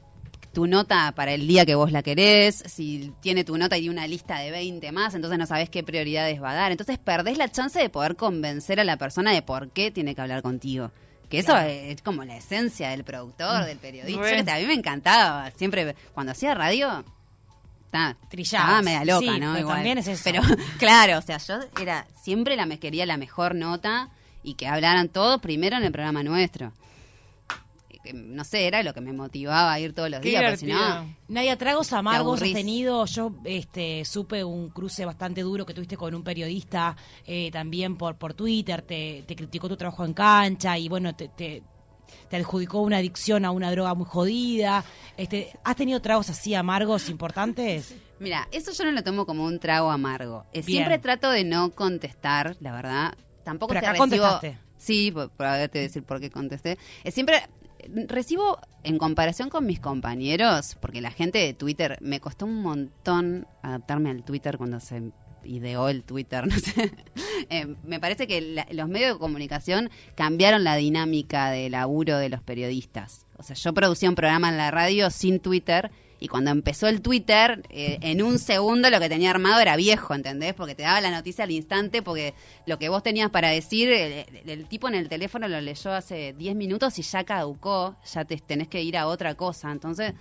[0.53, 4.07] tu nota para el día que vos la querés, si tiene tu nota y una
[4.07, 6.73] lista de 20 más, entonces no sabés qué prioridades va a dar.
[6.73, 10.21] Entonces perdés la chance de poder convencer a la persona de por qué tiene que
[10.21, 10.91] hablar contigo.
[11.31, 14.55] Que eso es como la esencia del productor, del periodista.
[14.55, 15.51] A mí me encantaba.
[15.53, 17.03] Siempre, cuando hacía radio,
[18.29, 18.69] Trillabas.
[18.69, 19.53] estaba media loca, Sí, ¿no?
[19.53, 19.77] pero Igual.
[19.77, 20.21] también es eso.
[20.25, 20.43] Pero
[20.79, 24.11] claro, o sea, yo era siempre la me quería la mejor nota
[24.43, 26.73] y que hablaran todos primero en el programa nuestro.
[28.15, 31.15] No sé, era lo que me motivaba a ir todos los Qué días, si no,
[31.29, 33.05] Nadia, tragos amargos has tenido.
[33.07, 38.17] Yo este, supe un cruce bastante duro que tuviste con un periodista eh, también por,
[38.17, 38.83] por Twitter.
[38.83, 41.63] Te, te criticó tu trabajo en cancha y bueno, te, te,
[42.29, 44.85] te adjudicó una adicción a una droga muy jodida.
[45.17, 47.95] Este, ¿Has tenido tragos así amargos importantes?
[48.19, 50.47] Mira, eso yo no lo tomo como un trago amargo.
[50.53, 50.63] Eh.
[50.63, 53.15] Siempre trato de no contestar, la verdad.
[53.45, 54.23] Tampoco Pero te acá recibo.
[54.25, 54.59] contestaste.
[54.77, 56.79] Sí, por, por haberte decir por qué contesté.
[57.05, 57.43] Eh, siempre
[58.09, 63.47] recibo, en comparación con mis compañeros, porque la gente de Twitter, me costó un montón
[63.63, 65.13] adaptarme al Twitter cuando se
[65.45, 66.93] ideó el Twitter, no sé.
[67.51, 72.29] Eh, me parece que la- los medios de comunicación cambiaron la dinámica de laburo de
[72.29, 73.27] los periodistas.
[73.39, 75.91] O sea, yo producía un programa en la radio sin Twitter
[76.23, 80.15] y cuando empezó el Twitter, eh, en un segundo lo que tenía armado era viejo,
[80.15, 80.55] ¿entendés?
[80.55, 82.35] Porque te daba la noticia al instante, porque
[82.67, 86.33] lo que vos tenías para decir, el, el- tipo en el teléfono lo leyó hace
[86.35, 89.73] 10 minutos y ya caducó, ya te tenés que ir a otra cosa.
[89.73, 90.15] Entonces,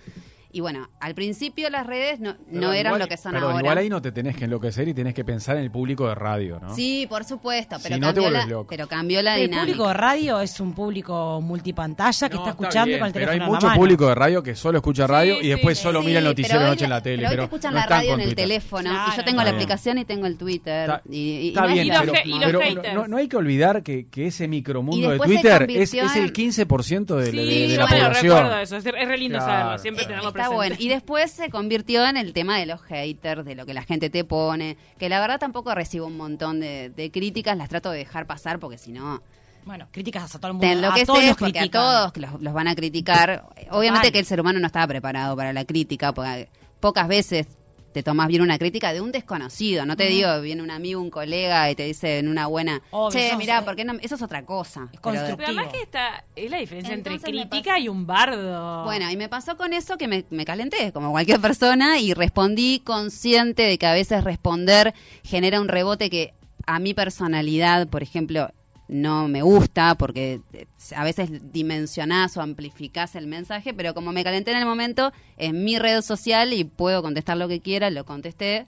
[0.52, 3.50] y bueno, al principio las redes no, no Pero eran igual- lo que son perdón,
[3.52, 3.62] ahora.
[3.62, 6.14] Igual ahí no te tenés que enloquecer y tenés que pensar en el público de
[6.14, 6.74] radio, ¿no?
[6.74, 8.66] Sí, por supuesto, pero, Si no te cambió, volvés la, loco.
[8.68, 9.62] pero cambió la El dinámica.
[9.64, 13.26] público de radio es un público multipantalla que No, está escuchando bien, con el pero
[13.26, 13.80] teléfono hay en la mucho mano.
[13.80, 15.82] público de radio que solo escucha radio y sí, después sí.
[15.84, 17.16] solo mira el noticiero pero de noche en la- tele.
[17.16, 19.12] Pero hoy Pero te escuchan no la radio en el teléfono y Claro.
[19.16, 19.54] yo tengo la Está bien.
[19.54, 20.90] aplicación y tengo el Twitter.
[20.90, 23.36] Está, y, y- y está no es bien, pero, y pero no, no hay que
[23.36, 27.96] olvidar que, que ese Y micromundo de Twitter es, el en- 15% de, la bueno,
[28.06, 28.36] población.
[28.36, 28.76] recuerdo eso.
[28.76, 30.76] Es, es re lindo saberlo, siempre tenerlo Está bueno.
[30.78, 34.10] Y después se convirtió en el tema de los haters, de lo que la gente
[34.10, 37.98] te pone, que la verdad tampoco recibo un montón de, de críticas, las trato de
[37.98, 39.22] dejar pasar porque si no
[39.64, 40.88] Bueno, críticas a todo el mundo.
[40.90, 43.44] a todos los porque a todos los, los van a criticar.
[43.70, 46.48] Obviamente que el ser humano no estaba preparado para la crítica, porque
[46.80, 47.46] pocas veces
[47.92, 49.84] te tomas bien una crítica de un desconocido.
[49.86, 53.10] No te digo, viene un amigo, un colega y te dice en una buena, Obvio,
[53.18, 53.94] che, mirá, es- ¿por qué no?
[54.00, 54.84] Eso es otra cosa.
[54.84, 55.36] Es Pero- constructivo.
[55.36, 58.84] Pero además que está, es la diferencia entre Entonces crítica y un bardo.
[58.84, 62.80] Bueno, y me pasó con eso que me, me calenté, como cualquier persona, y respondí
[62.84, 66.34] consciente de que a veces responder genera un rebote que
[66.66, 68.50] a mi personalidad, por ejemplo,
[68.92, 74.22] no me gusta, porque eh, a veces dimensionás o amplificás el mensaje, pero como me
[74.22, 78.04] calenté en el momento, es mi red social y puedo contestar lo que quiera, lo
[78.04, 78.66] contesté.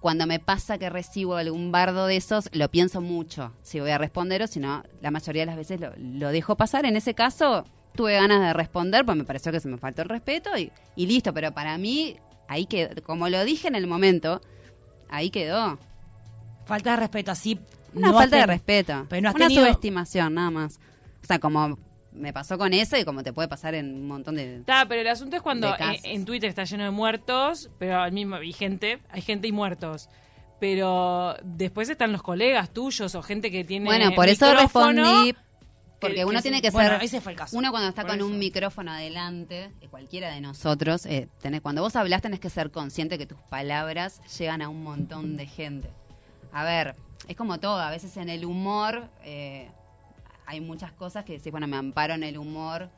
[0.00, 3.98] Cuando me pasa que recibo algún bardo de esos, lo pienso mucho si voy a
[3.98, 6.86] responder o si no, la mayoría de las veces lo, dejo pasar.
[6.86, 7.64] En ese caso,
[7.96, 11.06] tuve ganas de responder, pues me pareció que se me faltó el respeto y, y
[11.06, 11.34] listo.
[11.34, 14.40] Pero para mí, ahí quedó, como lo dije en el momento,
[15.08, 15.78] ahí quedó.
[16.64, 17.58] Falta de respeto, así.
[17.94, 19.06] Una no falta de respeto.
[19.08, 20.78] Pero no has una tenido- subestimación, nada más.
[21.22, 21.78] O sea, como
[22.12, 24.56] me pasó con eso y como te puede pasar en un montón de...
[24.56, 26.00] Está, pero el asunto es cuando en, casos.
[26.04, 30.08] en Twitter está lleno de muertos, pero al mismo hay gente, hay gente y muertos.
[30.58, 35.38] Pero después están los colegas tuyos o gente que tiene Bueno, por eso respondí, que-
[36.00, 37.02] porque que uno tiene que Bueno, ser...
[37.04, 37.56] ese fue el caso.
[37.56, 38.26] Uno cuando está Por con eso.
[38.26, 42.70] un micrófono adelante, eh, cualquiera de nosotros, eh, tenés, cuando vos hablas tenés que ser
[42.70, 45.90] consciente que tus palabras llegan a un montón de gente.
[46.52, 49.70] A ver, es como todo, a veces en el humor eh,
[50.46, 52.88] hay muchas cosas que decís, bueno, me amparo en el humor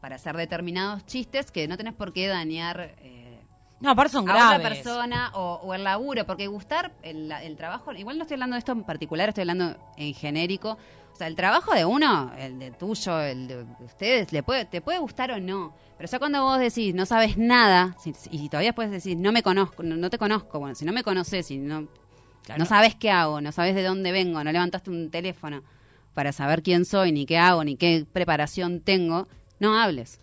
[0.00, 2.94] para hacer determinados chistes que no tenés por qué dañar...
[2.98, 3.40] eh,
[3.80, 4.56] No, aparte son a graves.
[4.58, 8.54] otra persona o, o el laburo, porque gustar el, el trabajo, igual no estoy hablando
[8.54, 10.78] de esto en particular, estoy hablando en genérico.
[11.12, 14.80] O sea, el trabajo de uno, el de tuyo, el de ustedes, le puede, te
[14.80, 15.74] puede gustar o no.
[15.98, 19.42] Pero ya cuando vos decís, no sabes nada, si- y todavía puedes decir, no me
[19.42, 21.86] conozco, no, no te conozco, bueno, si no me conoces, si no,
[22.58, 25.62] no sabes qué hago, no sabes de dónde vengo, no levantaste un teléfono
[26.14, 29.28] para saber quién soy, ni qué hago, ni qué preparación tengo,
[29.60, 30.18] no hables.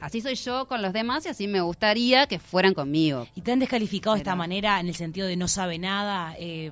[0.00, 3.26] Así soy yo con los demás y así me gustaría que fueran conmigo.
[3.34, 6.34] Y te han descalificado de esta manera en el sentido de no sabe nada.
[6.38, 6.70] eh,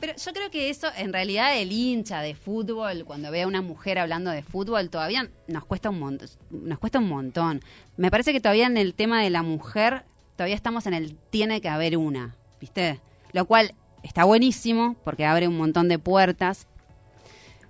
[0.00, 3.60] Pero yo creo que eso, en realidad, el hincha de fútbol, cuando ve a una
[3.60, 6.28] mujer hablando de fútbol, todavía nos cuesta un montón.
[6.50, 7.60] Nos cuesta un montón.
[7.96, 10.04] Me parece que todavía en el tema de la mujer,
[10.36, 13.00] todavía estamos en el tiene que haber una, ¿viste?
[13.32, 16.66] Lo cual está buenísimo porque abre un montón de puertas,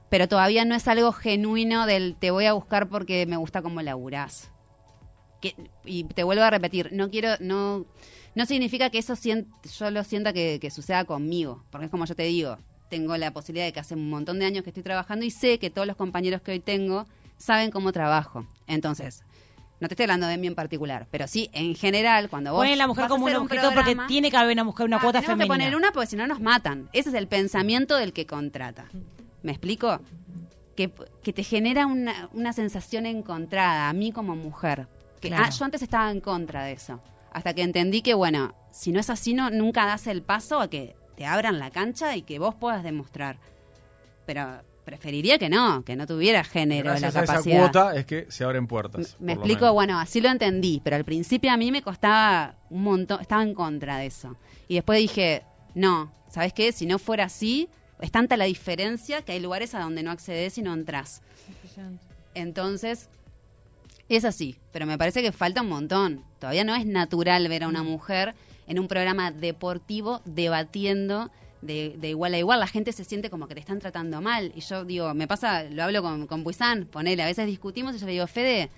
[0.09, 3.83] pero todavía no es algo genuino del te voy a buscar porque me gusta cómo
[3.83, 4.51] laburás.
[5.85, 7.87] Y te vuelvo a repetir, no quiero, no,
[8.35, 9.47] no significa que eso sient-
[9.79, 12.59] yo lo sienta que, que suceda conmigo, porque es como yo te digo,
[12.91, 15.59] tengo la posibilidad de que hace un montón de años que estoy trabajando y sé
[15.59, 18.47] que todos los compañeros que hoy tengo saben cómo trabajo.
[18.67, 19.23] Entonces,
[19.81, 22.61] no te estoy hablando de mí en particular, pero sí, en general, cuando vos.
[22.63, 25.01] Ponen la mujer como un objeto porque programa- tiene que haber una mujer, una Ah,
[25.01, 25.55] cuota tenemos femenina.
[25.55, 26.89] que poner una porque si no nos matan.
[26.93, 28.87] Ese es el pensamiento del que contrata.
[29.43, 30.01] ¿Me explico?
[30.77, 34.87] Que, que te genera una, una sensación encontrada, a mí como mujer.
[35.21, 35.45] Que, Claro.
[35.47, 37.01] ah, yo antes estaba en contra de eso.
[37.33, 40.69] Hasta que entendí que, bueno, si no es así, no, nunca das el paso a
[40.71, 43.39] que te abran la cancha y que vos puedas demostrar.
[44.27, 47.59] Pero preferiría que no, que no tuviera género Gracias la a esa capacidad.
[47.59, 49.17] cuota es que se abren puertas.
[49.21, 49.75] Me explico, menos.
[49.75, 53.53] bueno, así lo entendí, pero al principio a mí me costaba un montón, estaba en
[53.53, 54.37] contra de eso.
[54.67, 55.43] Y después dije,
[55.75, 56.73] no, ¿sabes qué?
[56.73, 57.69] Si no fuera así,
[58.01, 61.21] es tanta la diferencia que hay lugares a donde no accedes y no entras.
[62.33, 63.11] Entonces,
[64.09, 66.25] es así, pero me parece que falta un montón.
[66.39, 68.35] Todavía no es natural ver a una mujer
[68.67, 71.31] en un programa deportivo debatiendo
[71.63, 72.61] de, de igual a igual.
[72.61, 74.53] La gente se siente como que te están tratando mal.
[74.55, 77.99] Y yo digo, me pasa, lo hablo con, con Buizán, ponele, a veces discutimos y
[77.99, 78.71] yo le digo, Fede,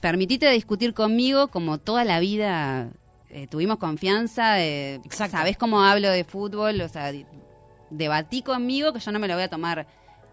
[0.00, 2.90] permitite discutir conmigo como toda la vida
[3.30, 7.10] eh, tuvimos confianza, eh, sabés cómo hablo de fútbol, o sea,
[7.90, 9.86] debatí conmigo que yo no me lo voy a tomar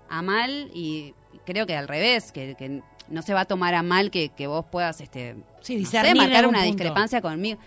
[0.10, 1.14] a mal y
[1.46, 4.46] creo que al revés, que, que no se va a tomar a mal que, que
[4.46, 6.74] vos puedas este, Sí, no sé, marcar una punto.
[6.76, 7.60] discrepancia conmigo.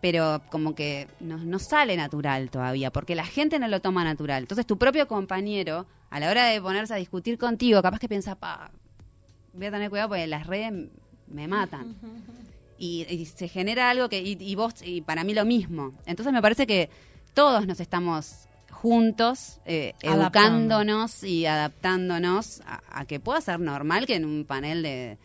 [0.00, 4.42] Pero como que no, no sale natural todavía, porque la gente no lo toma natural.
[4.42, 8.36] Entonces tu propio compañero, a la hora de ponerse a discutir contigo, capaz que piensa,
[8.36, 8.70] pa,
[9.52, 10.72] voy a tener cuidado porque las redes
[11.26, 11.96] me matan.
[12.80, 15.94] Y, y se genera algo que, y, y vos, y para mí lo mismo.
[16.06, 16.90] Entonces me parece que
[17.34, 24.14] todos nos estamos juntos, eh, educándonos y adaptándonos a, a que pueda ser normal que
[24.14, 25.18] en un panel de,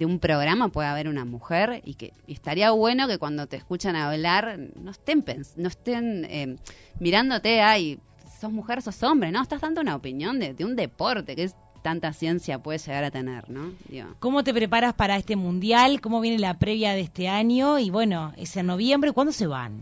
[0.00, 3.56] de un programa pueda haber una mujer y que y estaría bueno que cuando te
[3.56, 6.56] escuchan hablar no estén pens- no estén eh,
[6.98, 8.00] mirándote ay
[8.40, 11.54] sos mujer sos hombre no estás dando una opinión de, de un deporte que es
[11.82, 16.00] tanta ciencia puede llegar a tener no Digo, ¿Cómo te preparas para este mundial?
[16.00, 17.78] ¿Cómo viene la previa de este año?
[17.78, 19.12] Y bueno, es en noviembre.
[19.12, 19.80] ¿Cuándo se van?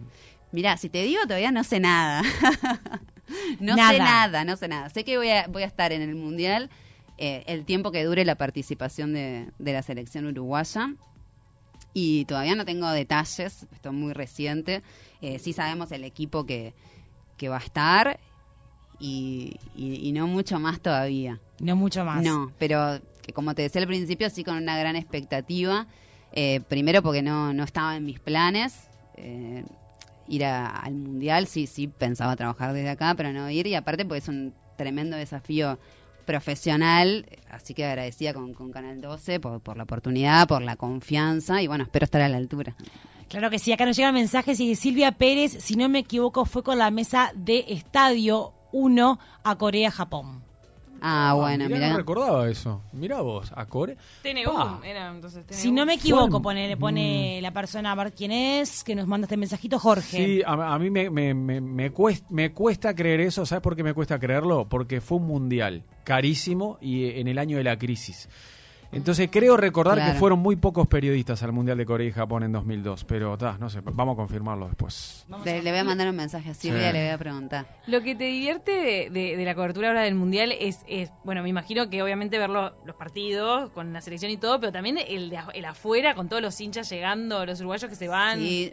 [0.53, 2.23] Mirá, si te digo, todavía no sé nada.
[3.61, 3.91] no Nada.
[3.93, 4.89] sé nada, no sé nada.
[4.91, 6.71] Sé que voy a, voy a estar en el Mundial
[7.19, 10.95] eh, el tiempo que dure la participación de, de la selección uruguaya.
[11.95, 14.83] Y todavía no tengo detalles, esto es muy reciente.
[15.21, 16.75] Eh, sí sabemos el equipo que,
[17.37, 18.21] que va a estar
[19.01, 21.41] y, y- y no mucho más todavía.
[21.61, 22.23] No mucho más.
[22.23, 25.87] No, pero que como te decía al principio, sí con una gran expectativa.
[26.33, 28.75] Eh, primero porque no, no estaba en mis planes.
[29.17, 29.65] eh,
[30.29, 33.67] ir a- al mundial, sí, sí, pensaba trabajar desde acá, pero no ir.
[33.67, 35.79] Y aparte porque es un tremendo desafío
[36.29, 37.25] profesional.
[37.51, 41.63] Así que agradecida con, Canal 12 por, por la oportunidad, por la confianza.
[41.63, 42.77] Y bueno, espero estar a la altura.
[43.29, 46.63] Claro que sí, acá nos llegan mensajes y Silvia Pérez, si no me equivoco, fue
[46.63, 50.48] con la mesa de Estadio 1 a Corea-Japón.
[51.01, 51.91] Ah, bueno, mirá, mira.
[51.91, 52.83] No recordaba eso.
[52.93, 53.97] Mirá vos, a Core.
[54.23, 55.57] TNU, era entonces TNU.
[55.59, 59.27] Si no me equivoco, pone, pone la persona a ver quién es, que nos manda
[59.27, 60.17] este mensajito, Jorge.
[60.17, 63.47] Sí, a, a mí me, me, me, me cuesta, me cuesta creer eso.
[63.47, 64.69] ¿Sabes por qué me cuesta creerlo?
[64.69, 68.29] Porque fue un mundial carísimo y en el año de la crisis.
[68.91, 70.13] Entonces creo recordar Claro.
[70.15, 73.59] que fueron muy pocos periodistas al Mundial de Corea y Japón en 2002, pero ta,
[73.61, 75.27] no sé, vamos a confirmarlo después.
[75.45, 76.93] Le, le voy a mandar un mensaje a Silvia Sí.
[76.95, 77.67] le voy a preguntar.
[77.87, 81.43] Lo que te divierte de, de- de la cobertura ahora del Mundial es, es, bueno,
[81.43, 84.97] me imagino que obviamente ver lo- los partidos con la selección y todo, pero también
[85.07, 88.39] el, de, el afuera con todos los hinchas llegando, los uruguayos que se van.
[88.39, 88.73] Sí,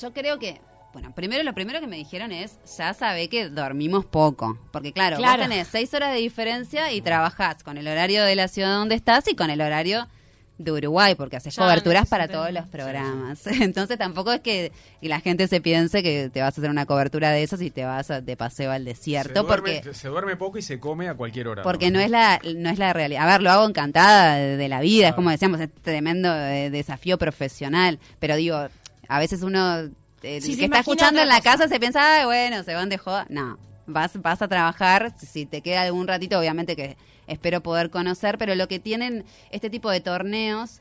[0.00, 0.60] yo creo que,
[0.96, 5.18] bueno, primero lo primero que me dijeron es, ya sabe que dormimos poco, porque claro,
[5.18, 5.42] Claro.
[5.42, 8.94] vos tenés seis horas de diferencia y trabajás con el horario de la ciudad donde
[8.94, 10.08] estás y con el horario
[10.56, 13.46] de Uruguay, porque haces Ya, coberturas no, para todos los programas.
[13.60, 17.30] Entonces tampoco es que, la gente se piense que te vas a hacer una cobertura
[17.30, 20.36] de esas y te vas a- de paseo al desierto, se, duerme, porque se duerme
[20.36, 21.62] poco y se come a cualquier hora.
[21.62, 23.24] porque no es la no es la realidad.
[23.28, 26.70] A ver, lo hago encantada de, de la vida, es como decíamos, es tremendo eh,
[26.70, 28.66] desafío profesional, pero digo,
[29.08, 29.90] a veces uno
[30.26, 31.50] Sí, el se que está escuchando en la cosa.
[31.52, 33.26] casa se piensa, "Ay, bueno, se van de joda.
[33.28, 38.38] No, vas vas a trabajar, si- te queda algún ratito, obviamente que espero poder conocer,
[38.38, 40.80] pero lo que tienen este tipo de torneos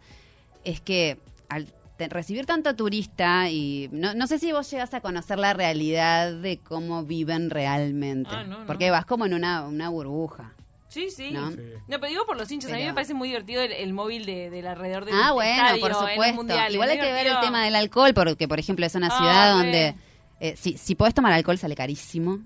[0.63, 1.17] es que
[1.49, 6.33] al recibir tanto turista y no, no sé si vos llegas a conocer la realidad
[6.33, 8.65] de cómo viven realmente, Ah, no, no.
[8.65, 10.51] porque vas como en una, una burbuja.
[10.95, 11.31] Sí, sí.
[11.31, 11.51] ¿No?
[11.89, 12.71] Pero digo por los hinchas.
[12.71, 15.51] A mí me parece muy divertido el, el móvil de, del alrededor del Ah, bueno,
[15.65, 16.71] estadio por en supuesto.
[16.71, 19.53] Igual hay que ver el tema del alcohol, porque por ejemplo es una Ah, ciudad
[19.57, 19.95] donde
[20.39, 22.39] eh, si, si podés tomar alcohol sale carísimo.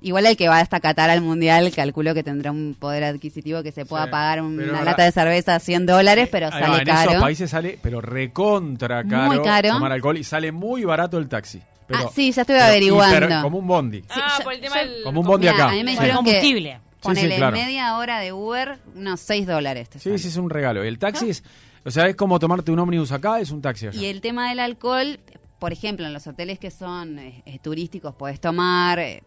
[0.00, 3.72] Igual el que va hasta Qatar al mundial, calculo que tendrá un poder adquisitivo que
[3.72, 6.84] se pueda Sí, pagar una lata de cerveza a 100 dólares, pero va, sale en
[6.84, 7.10] caro.
[7.12, 9.70] esos países sale, pero recontra caro, Muy caro.
[9.70, 11.62] tomar alcohol y sale muy barato el taxi.
[11.86, 13.26] Pero- Ah, sí, ya estuve pero averiguando.
[13.28, 14.02] hiper- como un bondi.
[14.10, 15.02] Ah, yo- por el tema yo- del...
[15.04, 15.68] Como un bondi Mira, acá.
[15.68, 15.96] a mí me Sí.
[15.96, 16.80] Con dijeron que combustible.
[17.04, 17.56] Ponele claro.
[17.56, 19.88] media hora de Uber, unos 6 dólares.
[19.90, 20.18] te Sí, sale.
[20.18, 20.82] sí, es un regalo.
[20.82, 21.44] El taxi es,
[21.84, 24.00] o sea, es como tomarte un ómnibus acá, es un taxi allá.
[24.00, 25.20] Y el tema del alcohol,
[25.58, 29.22] por ejemplo, en los hoteles que son eh, eh, turísticos puedes tomar, eh,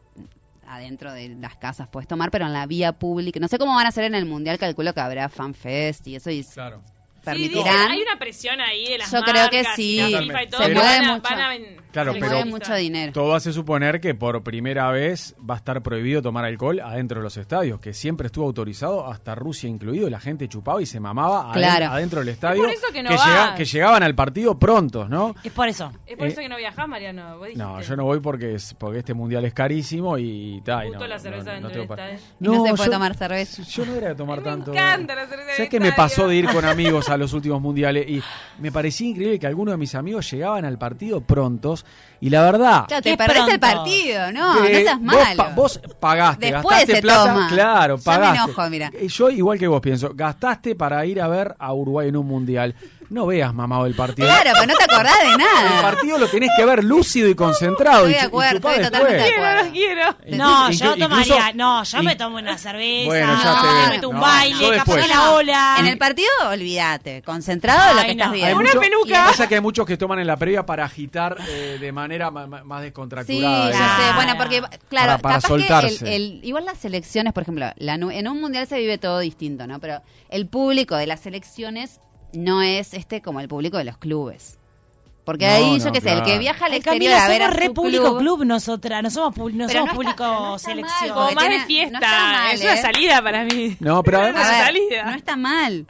[0.68, 3.86] adentro de las casas puedes tomar, pero en la vía pública, no sé cómo van
[3.86, 6.82] a hacer en el Mundial, calculo que habrá fanfest y eso y Claro.
[6.86, 7.92] Sí, permitirán.
[7.92, 10.00] hay una presión ahí de las Yo creo que marcas sí.
[10.00, 11.24] y la FIFA y todo, Se mueve van a- mucho.
[11.30, 11.56] van a
[12.04, 13.12] Claro, se pero- mucho dinero.
[13.14, 17.24] Todo hace suponer que por primera vez va a estar prohibido tomar alcohol adentro de
[17.24, 21.52] los estadios, que siempre estuvo autorizado, hasta Rusia incluido, la gente chupaba y se mamaba
[21.54, 21.88] Claro.
[21.88, 22.64] adentro del estadio.
[22.64, 23.54] por eso que no llega- vas.
[23.58, 25.36] que llegaban al partido prontos, ¿no?
[25.44, 25.92] Es por eso.
[26.06, 27.38] Es por Eh, eso que no viajás, Mariano.
[27.40, 30.92] vos No, yo no voy porque es porque este mundial es carísimo y tal.
[30.92, 32.20] no, la no, cerveza no, del estadio.
[32.40, 33.64] Y no se puede yo- tomar cerveza.
[33.64, 34.72] Yo no era de tomar Me tanto.
[34.72, 38.08] encanta la cerveza ¿Sabes qué me pasó de ir con amigos a los últimos mundiales?
[38.08, 38.22] Y
[38.60, 41.86] me parecía increíble que algunos de mis amigos llegaban al partido prontos
[42.20, 42.86] y la verdad.
[42.88, 45.38] Claro, te perdés el partido, no, no seas vos malo.
[45.38, 47.34] pa- Vos, pagaste, Después gastaste se plata.
[47.34, 47.48] toma.
[47.50, 48.44] Claro, Ya me pagaste.
[48.52, 48.92] enojo, mira.
[48.94, 52.26] Eh, Yo, igual que vos, pienso, gastaste para ir a ver a Uruguay en un
[52.28, 52.74] mundial.
[53.10, 54.28] No veas mamado el partido.
[54.28, 55.82] Claro, pero no te acordás de El nada.
[55.82, 58.00] partido lo tenés que ver lúcido y concentrado.
[58.06, 58.92] Estoy de acuerdo, estoy después.
[58.92, 59.64] totalmente de Quiero, acuerdo.
[59.64, 60.38] los quiero.
[60.38, 64.10] No, Inclu- yo tomaría, no, yo me tomo una cerveza, Bueno, ya te me meto
[64.10, 65.76] un No, baile, capaz la ola.
[65.80, 67.22] En el partido, olvídate.
[67.22, 68.24] Concentrado en lo Ay, que no.
[68.24, 68.56] estás viendo.
[68.58, 69.26] Una mucho- peluca.
[69.28, 72.46] Pasa que hay muchos que toman en la previa para agitar eh, de manera ma-
[72.48, 73.72] ma- más Sí, descontracturada.
[73.72, 74.04] ya Claro.
[74.10, 74.14] sé.
[74.16, 76.04] Bueno, porque, claro, Para- para capaz soltarse.
[76.06, 79.20] que el, el- igual las selecciones, por ejemplo, la en un mundial se vive todo
[79.20, 79.80] distinto, ¿no?
[79.80, 82.02] Pero el público de las selecciones
[82.34, 84.58] no es este como el público de los clubes.
[85.26, 87.30] Porque No, ahí, no, yo qué sé, el que viaja al Ay, exterior Camila, a
[87.30, 91.10] ver a re público club, club nosotras, no somos, no Pero somos público está selección.
[91.10, 92.00] mal, Como más de fiesta.
[92.00, 92.82] no está mal, es una ¿eh?
[92.82, 93.76] salida para mí.
[93.82, 95.04] No, pero además- ver, salida.
[95.04, 95.86] no está mal.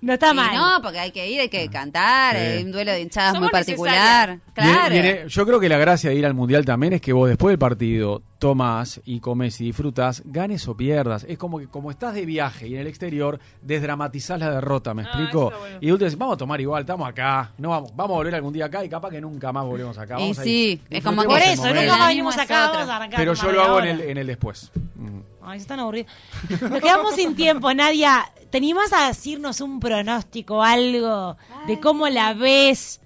[0.00, 0.54] No está Y mal.
[0.54, 2.42] no, porque hay que ir, hay que cantar, Sí.
[2.42, 4.38] hay un duelo de hinchadas Somos muy particular.
[4.54, 5.14] necesarias.
[5.14, 5.28] Claro.
[5.28, 7.58] Yo creo que la gracia de ir al mundial también es que vos después del
[7.58, 11.24] partido tomás y comes y disfrutas, ganes o pierdas.
[11.28, 15.02] Es como que como estás de viaje y en el exterior, desdramatizás la derrota, ¿me
[15.02, 15.50] Ah, explico?
[15.58, 15.78] bueno.
[15.80, 18.52] Y vos decís, vamos a tomar igual, estamos acá, no vamos, vamos a volver algún
[18.52, 20.14] día acá y capaz que nunca más volvemos acá.
[20.18, 21.82] Y Vamos a sí, es como Por que el eso, momento.
[21.82, 23.18] nunca más venimos acá, vamos a arrancar.
[23.18, 23.90] Pero yo lo hago en ahora.
[23.90, 24.70] el, en el después.
[24.94, 25.18] Mm.
[25.42, 26.12] Ay, están aburridos.
[26.60, 28.30] Nos quedamos sin tiempo, Nadia.
[28.50, 33.00] ¿Te animás a decirnos un pronóstico, algo de cómo la ves?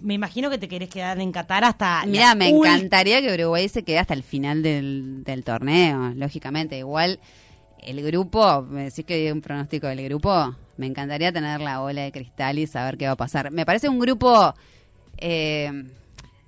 [0.00, 2.04] Me imagino que te querés quedar en Qatar hasta.
[2.06, 6.78] Mira, me ul- encantaría que Uruguay se quede hasta el final del, del torneo, lógicamente.
[6.78, 7.20] Igual
[7.80, 12.02] el grupo, me decís que hay un pronóstico del grupo, me encantaría tener la bola
[12.02, 13.50] de cristal y saber qué va a pasar.
[13.50, 14.54] Me parece un grupo
[15.18, 15.84] eh,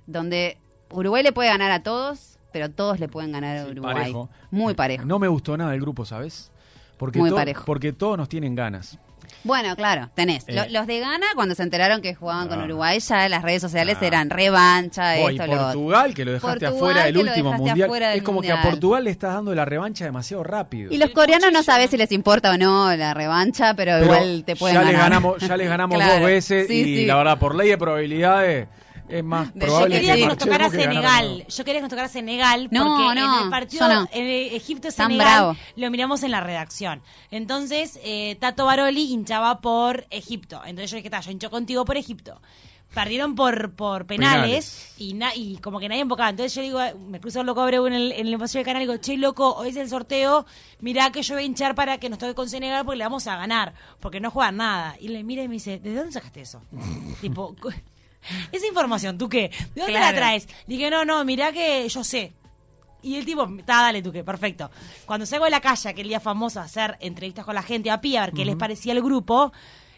[0.07, 0.57] donde
[0.91, 3.93] Uruguay le puede ganar a todos, pero todos le pueden ganar a Sí, Uruguay.
[3.95, 4.29] parejo.
[4.51, 5.05] Muy parejo.
[5.05, 6.51] No me gustó nada el grupo, ¿sabes?
[6.97, 7.65] Porque Muy to- parejo.
[7.65, 8.97] Porque todos nos tienen ganas.
[9.43, 10.45] Bueno, claro, tenés.
[10.47, 10.53] Eh.
[10.53, 12.63] Lo- los de Ghana, cuando se enteraron que jugaban con Ah.
[12.63, 14.05] Uruguay, ya en las redes sociales Ah.
[14.05, 15.63] eran revancha, Oh, y esto, lo otro.
[15.65, 17.83] Portugal, que lo dejaste Portugal, afuera del último mundial.
[17.83, 18.61] afuera del Es como que a.
[18.61, 20.93] Portugal le estás dando la revancha demasiado rápido.
[20.93, 24.43] Y los coreanos no sabes si les importa o no la revancha, pero, Pero igual
[24.45, 24.93] te pueden ya ganar.
[24.93, 27.05] Les ganamos, ya les ganamos Claro, dos veces sí, y sí.
[27.05, 28.67] la verdad, por ley de probabilidades,
[29.17, 31.45] es más De- Yo probable quería que nos tocara Senegal.
[31.47, 34.07] Yo quería que nos tocara Senegal No, porque no, en el partido no.
[34.11, 35.57] en Egipto-Senegal bravo.
[35.75, 37.01] lo miramos en la redacción.
[37.31, 40.61] Entonces, eh, Tato Baroli hinchaba por Egipto.
[40.65, 42.41] Entonces yo dije, "Ta, yo hincho contigo por Egipto.
[42.93, 44.93] Perdieron por, por penales, Penales.
[44.99, 46.29] Y, na- y como que nadie invocaba.
[46.29, 48.85] Entonces yo digo, me cruzo el loco Abreu en el, en el del canal y
[48.85, 50.45] digo, che, loco, hoy es el sorteo,
[50.79, 53.25] mirá que yo voy a hinchar para que nos toque con Senegal porque le vamos
[53.25, 54.95] a ganar, porque no juegan nada.
[54.99, 56.61] Y le mira y me dice, ¿de dónde sacaste eso?
[57.21, 57.55] tipo,
[58.51, 59.51] esa información, ¿tú qué?
[59.75, 60.47] ¿De dónde la traes?
[60.67, 62.33] Dije, no, no, mirá que yo sé.
[63.01, 64.71] Y el tipo, está, dale tú que, perfecto.
[65.05, 67.99] Cuando salgo de la calle, aquel día famoso, a hacer entrevistas con la gente a
[67.99, 69.51] pie, a ver qué les parecía el grupo,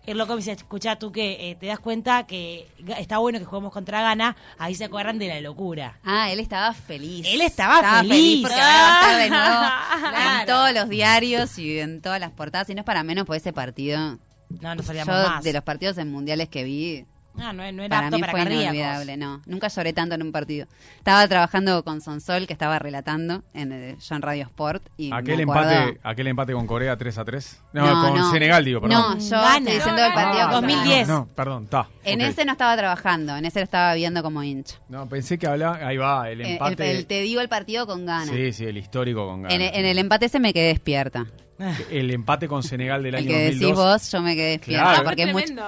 [0.07, 3.45] el loco me dice, escuchá tú que eh, te das cuenta que está bueno que
[3.45, 5.99] juguemos contra Gana, ahí se acuerdan de la locura.
[6.03, 7.27] Ah, él estaba feliz.
[7.29, 8.41] Él estaba feliz.
[8.41, 10.39] porque va a estar de nuevo Claro.
[10.41, 12.69] en todos los diarios y en todas las portadas.
[12.71, 14.17] Y no es para menos por ese partido.
[14.61, 15.43] No, no salíamos Yo, más.
[15.43, 17.05] de los partidos en mundiales que vi,
[17.37, 18.63] No, no, no era para apto mí para fue cardíacos.
[18.65, 19.17] inolvidable.
[19.17, 20.67] No, nunca lloré tanto en un partido.
[20.97, 24.83] Estaba trabajando con Sonsol, que estaba relatando en el John Radio Sport.
[24.97, 27.61] Y Aquel me empate, aquel empate con Corea 3 a 3.
[27.73, 28.31] No, No, con no.
[28.31, 28.97] Senegal, digo, perdón.
[28.99, 29.57] No, yo Gana.
[29.57, 30.45] estoy diciendo el partido.
[30.47, 31.07] no, contra- 2010.
[31.07, 31.87] No, perdón, está.
[32.03, 34.75] En ese no estaba trabajando, en ese lo estaba viendo como hincha.
[34.89, 35.75] No, pensé que hablaba.
[35.85, 36.91] Ahí va, el Eh, El- empate.
[36.91, 38.29] el- te digo el partido con ganas.
[38.29, 39.55] sí, sí, el histórico con ganas.
[39.55, 41.25] En, en el empate ese me quedé despierta.
[41.91, 43.85] el empate con Senegal del El año que decís 2002.
[44.01, 44.83] vos, yo me quedé despierta.
[44.85, 45.03] Claro.
[45.05, 45.25] porque.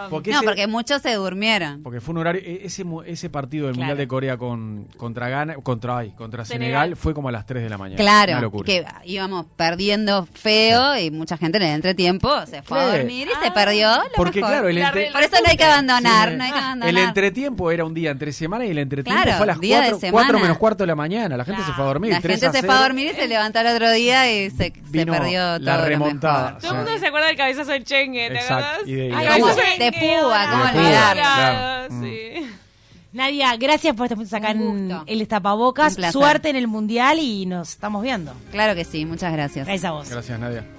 [0.09, 1.81] Porque no, ese- porque muchos se durmieron.
[1.83, 2.41] Porque fue un horario.
[2.43, 3.85] e- Ese, mu- ese partido del Claro.
[3.88, 6.81] Mundial de Corea con, contra Ghana, contra, ay, contra Senegal.
[6.83, 6.95] Senegal.
[6.97, 7.97] fue como a las 3 de la mañana.
[7.97, 13.27] Claro, que íbamos perdiendo feo y mucha gente en el entretiempo se fue a dormir
[13.29, 13.89] y se perdió.
[13.95, 14.51] lo Porque mejor.
[14.53, 16.35] claro, el entre- re- Por eso no hay que abandonar, Sí.
[16.38, 16.89] no hay que abandonar.
[16.89, 19.77] El entretiempo era un día entre semana y el entretiempo Claro, fue a las día
[19.81, 20.39] de 4, semana.
[20.39, 21.38] menos cuarto de la mañana.
[21.38, 22.11] La gente se fue a dormir.
[22.11, 22.67] La 3 gente se 0.
[22.67, 26.57] fue a dormir y se levantó al otro día y se, perdió todo la remontada.
[26.59, 28.78] Todo el mundo se acuerda del cabezazo de Chengue, ¿te acuerdas?
[28.86, 29.53] Y de- y Ay, de ¿cómo
[29.91, 30.39] Púa.
[30.41, 31.93] de cómo claro.
[31.93, 32.03] Mm.
[32.03, 32.51] sí.
[33.13, 35.03] Nadia, gracias por estar acá Un en gusto.
[35.07, 35.21] el
[35.95, 36.11] placer.
[36.21, 38.34] Suerte en el Mundial y nos estamos viendo.
[38.51, 39.65] Claro que sí, muchas gracias.
[39.65, 40.09] Gracias a vos.
[40.09, 40.76] Gracias, Nadia.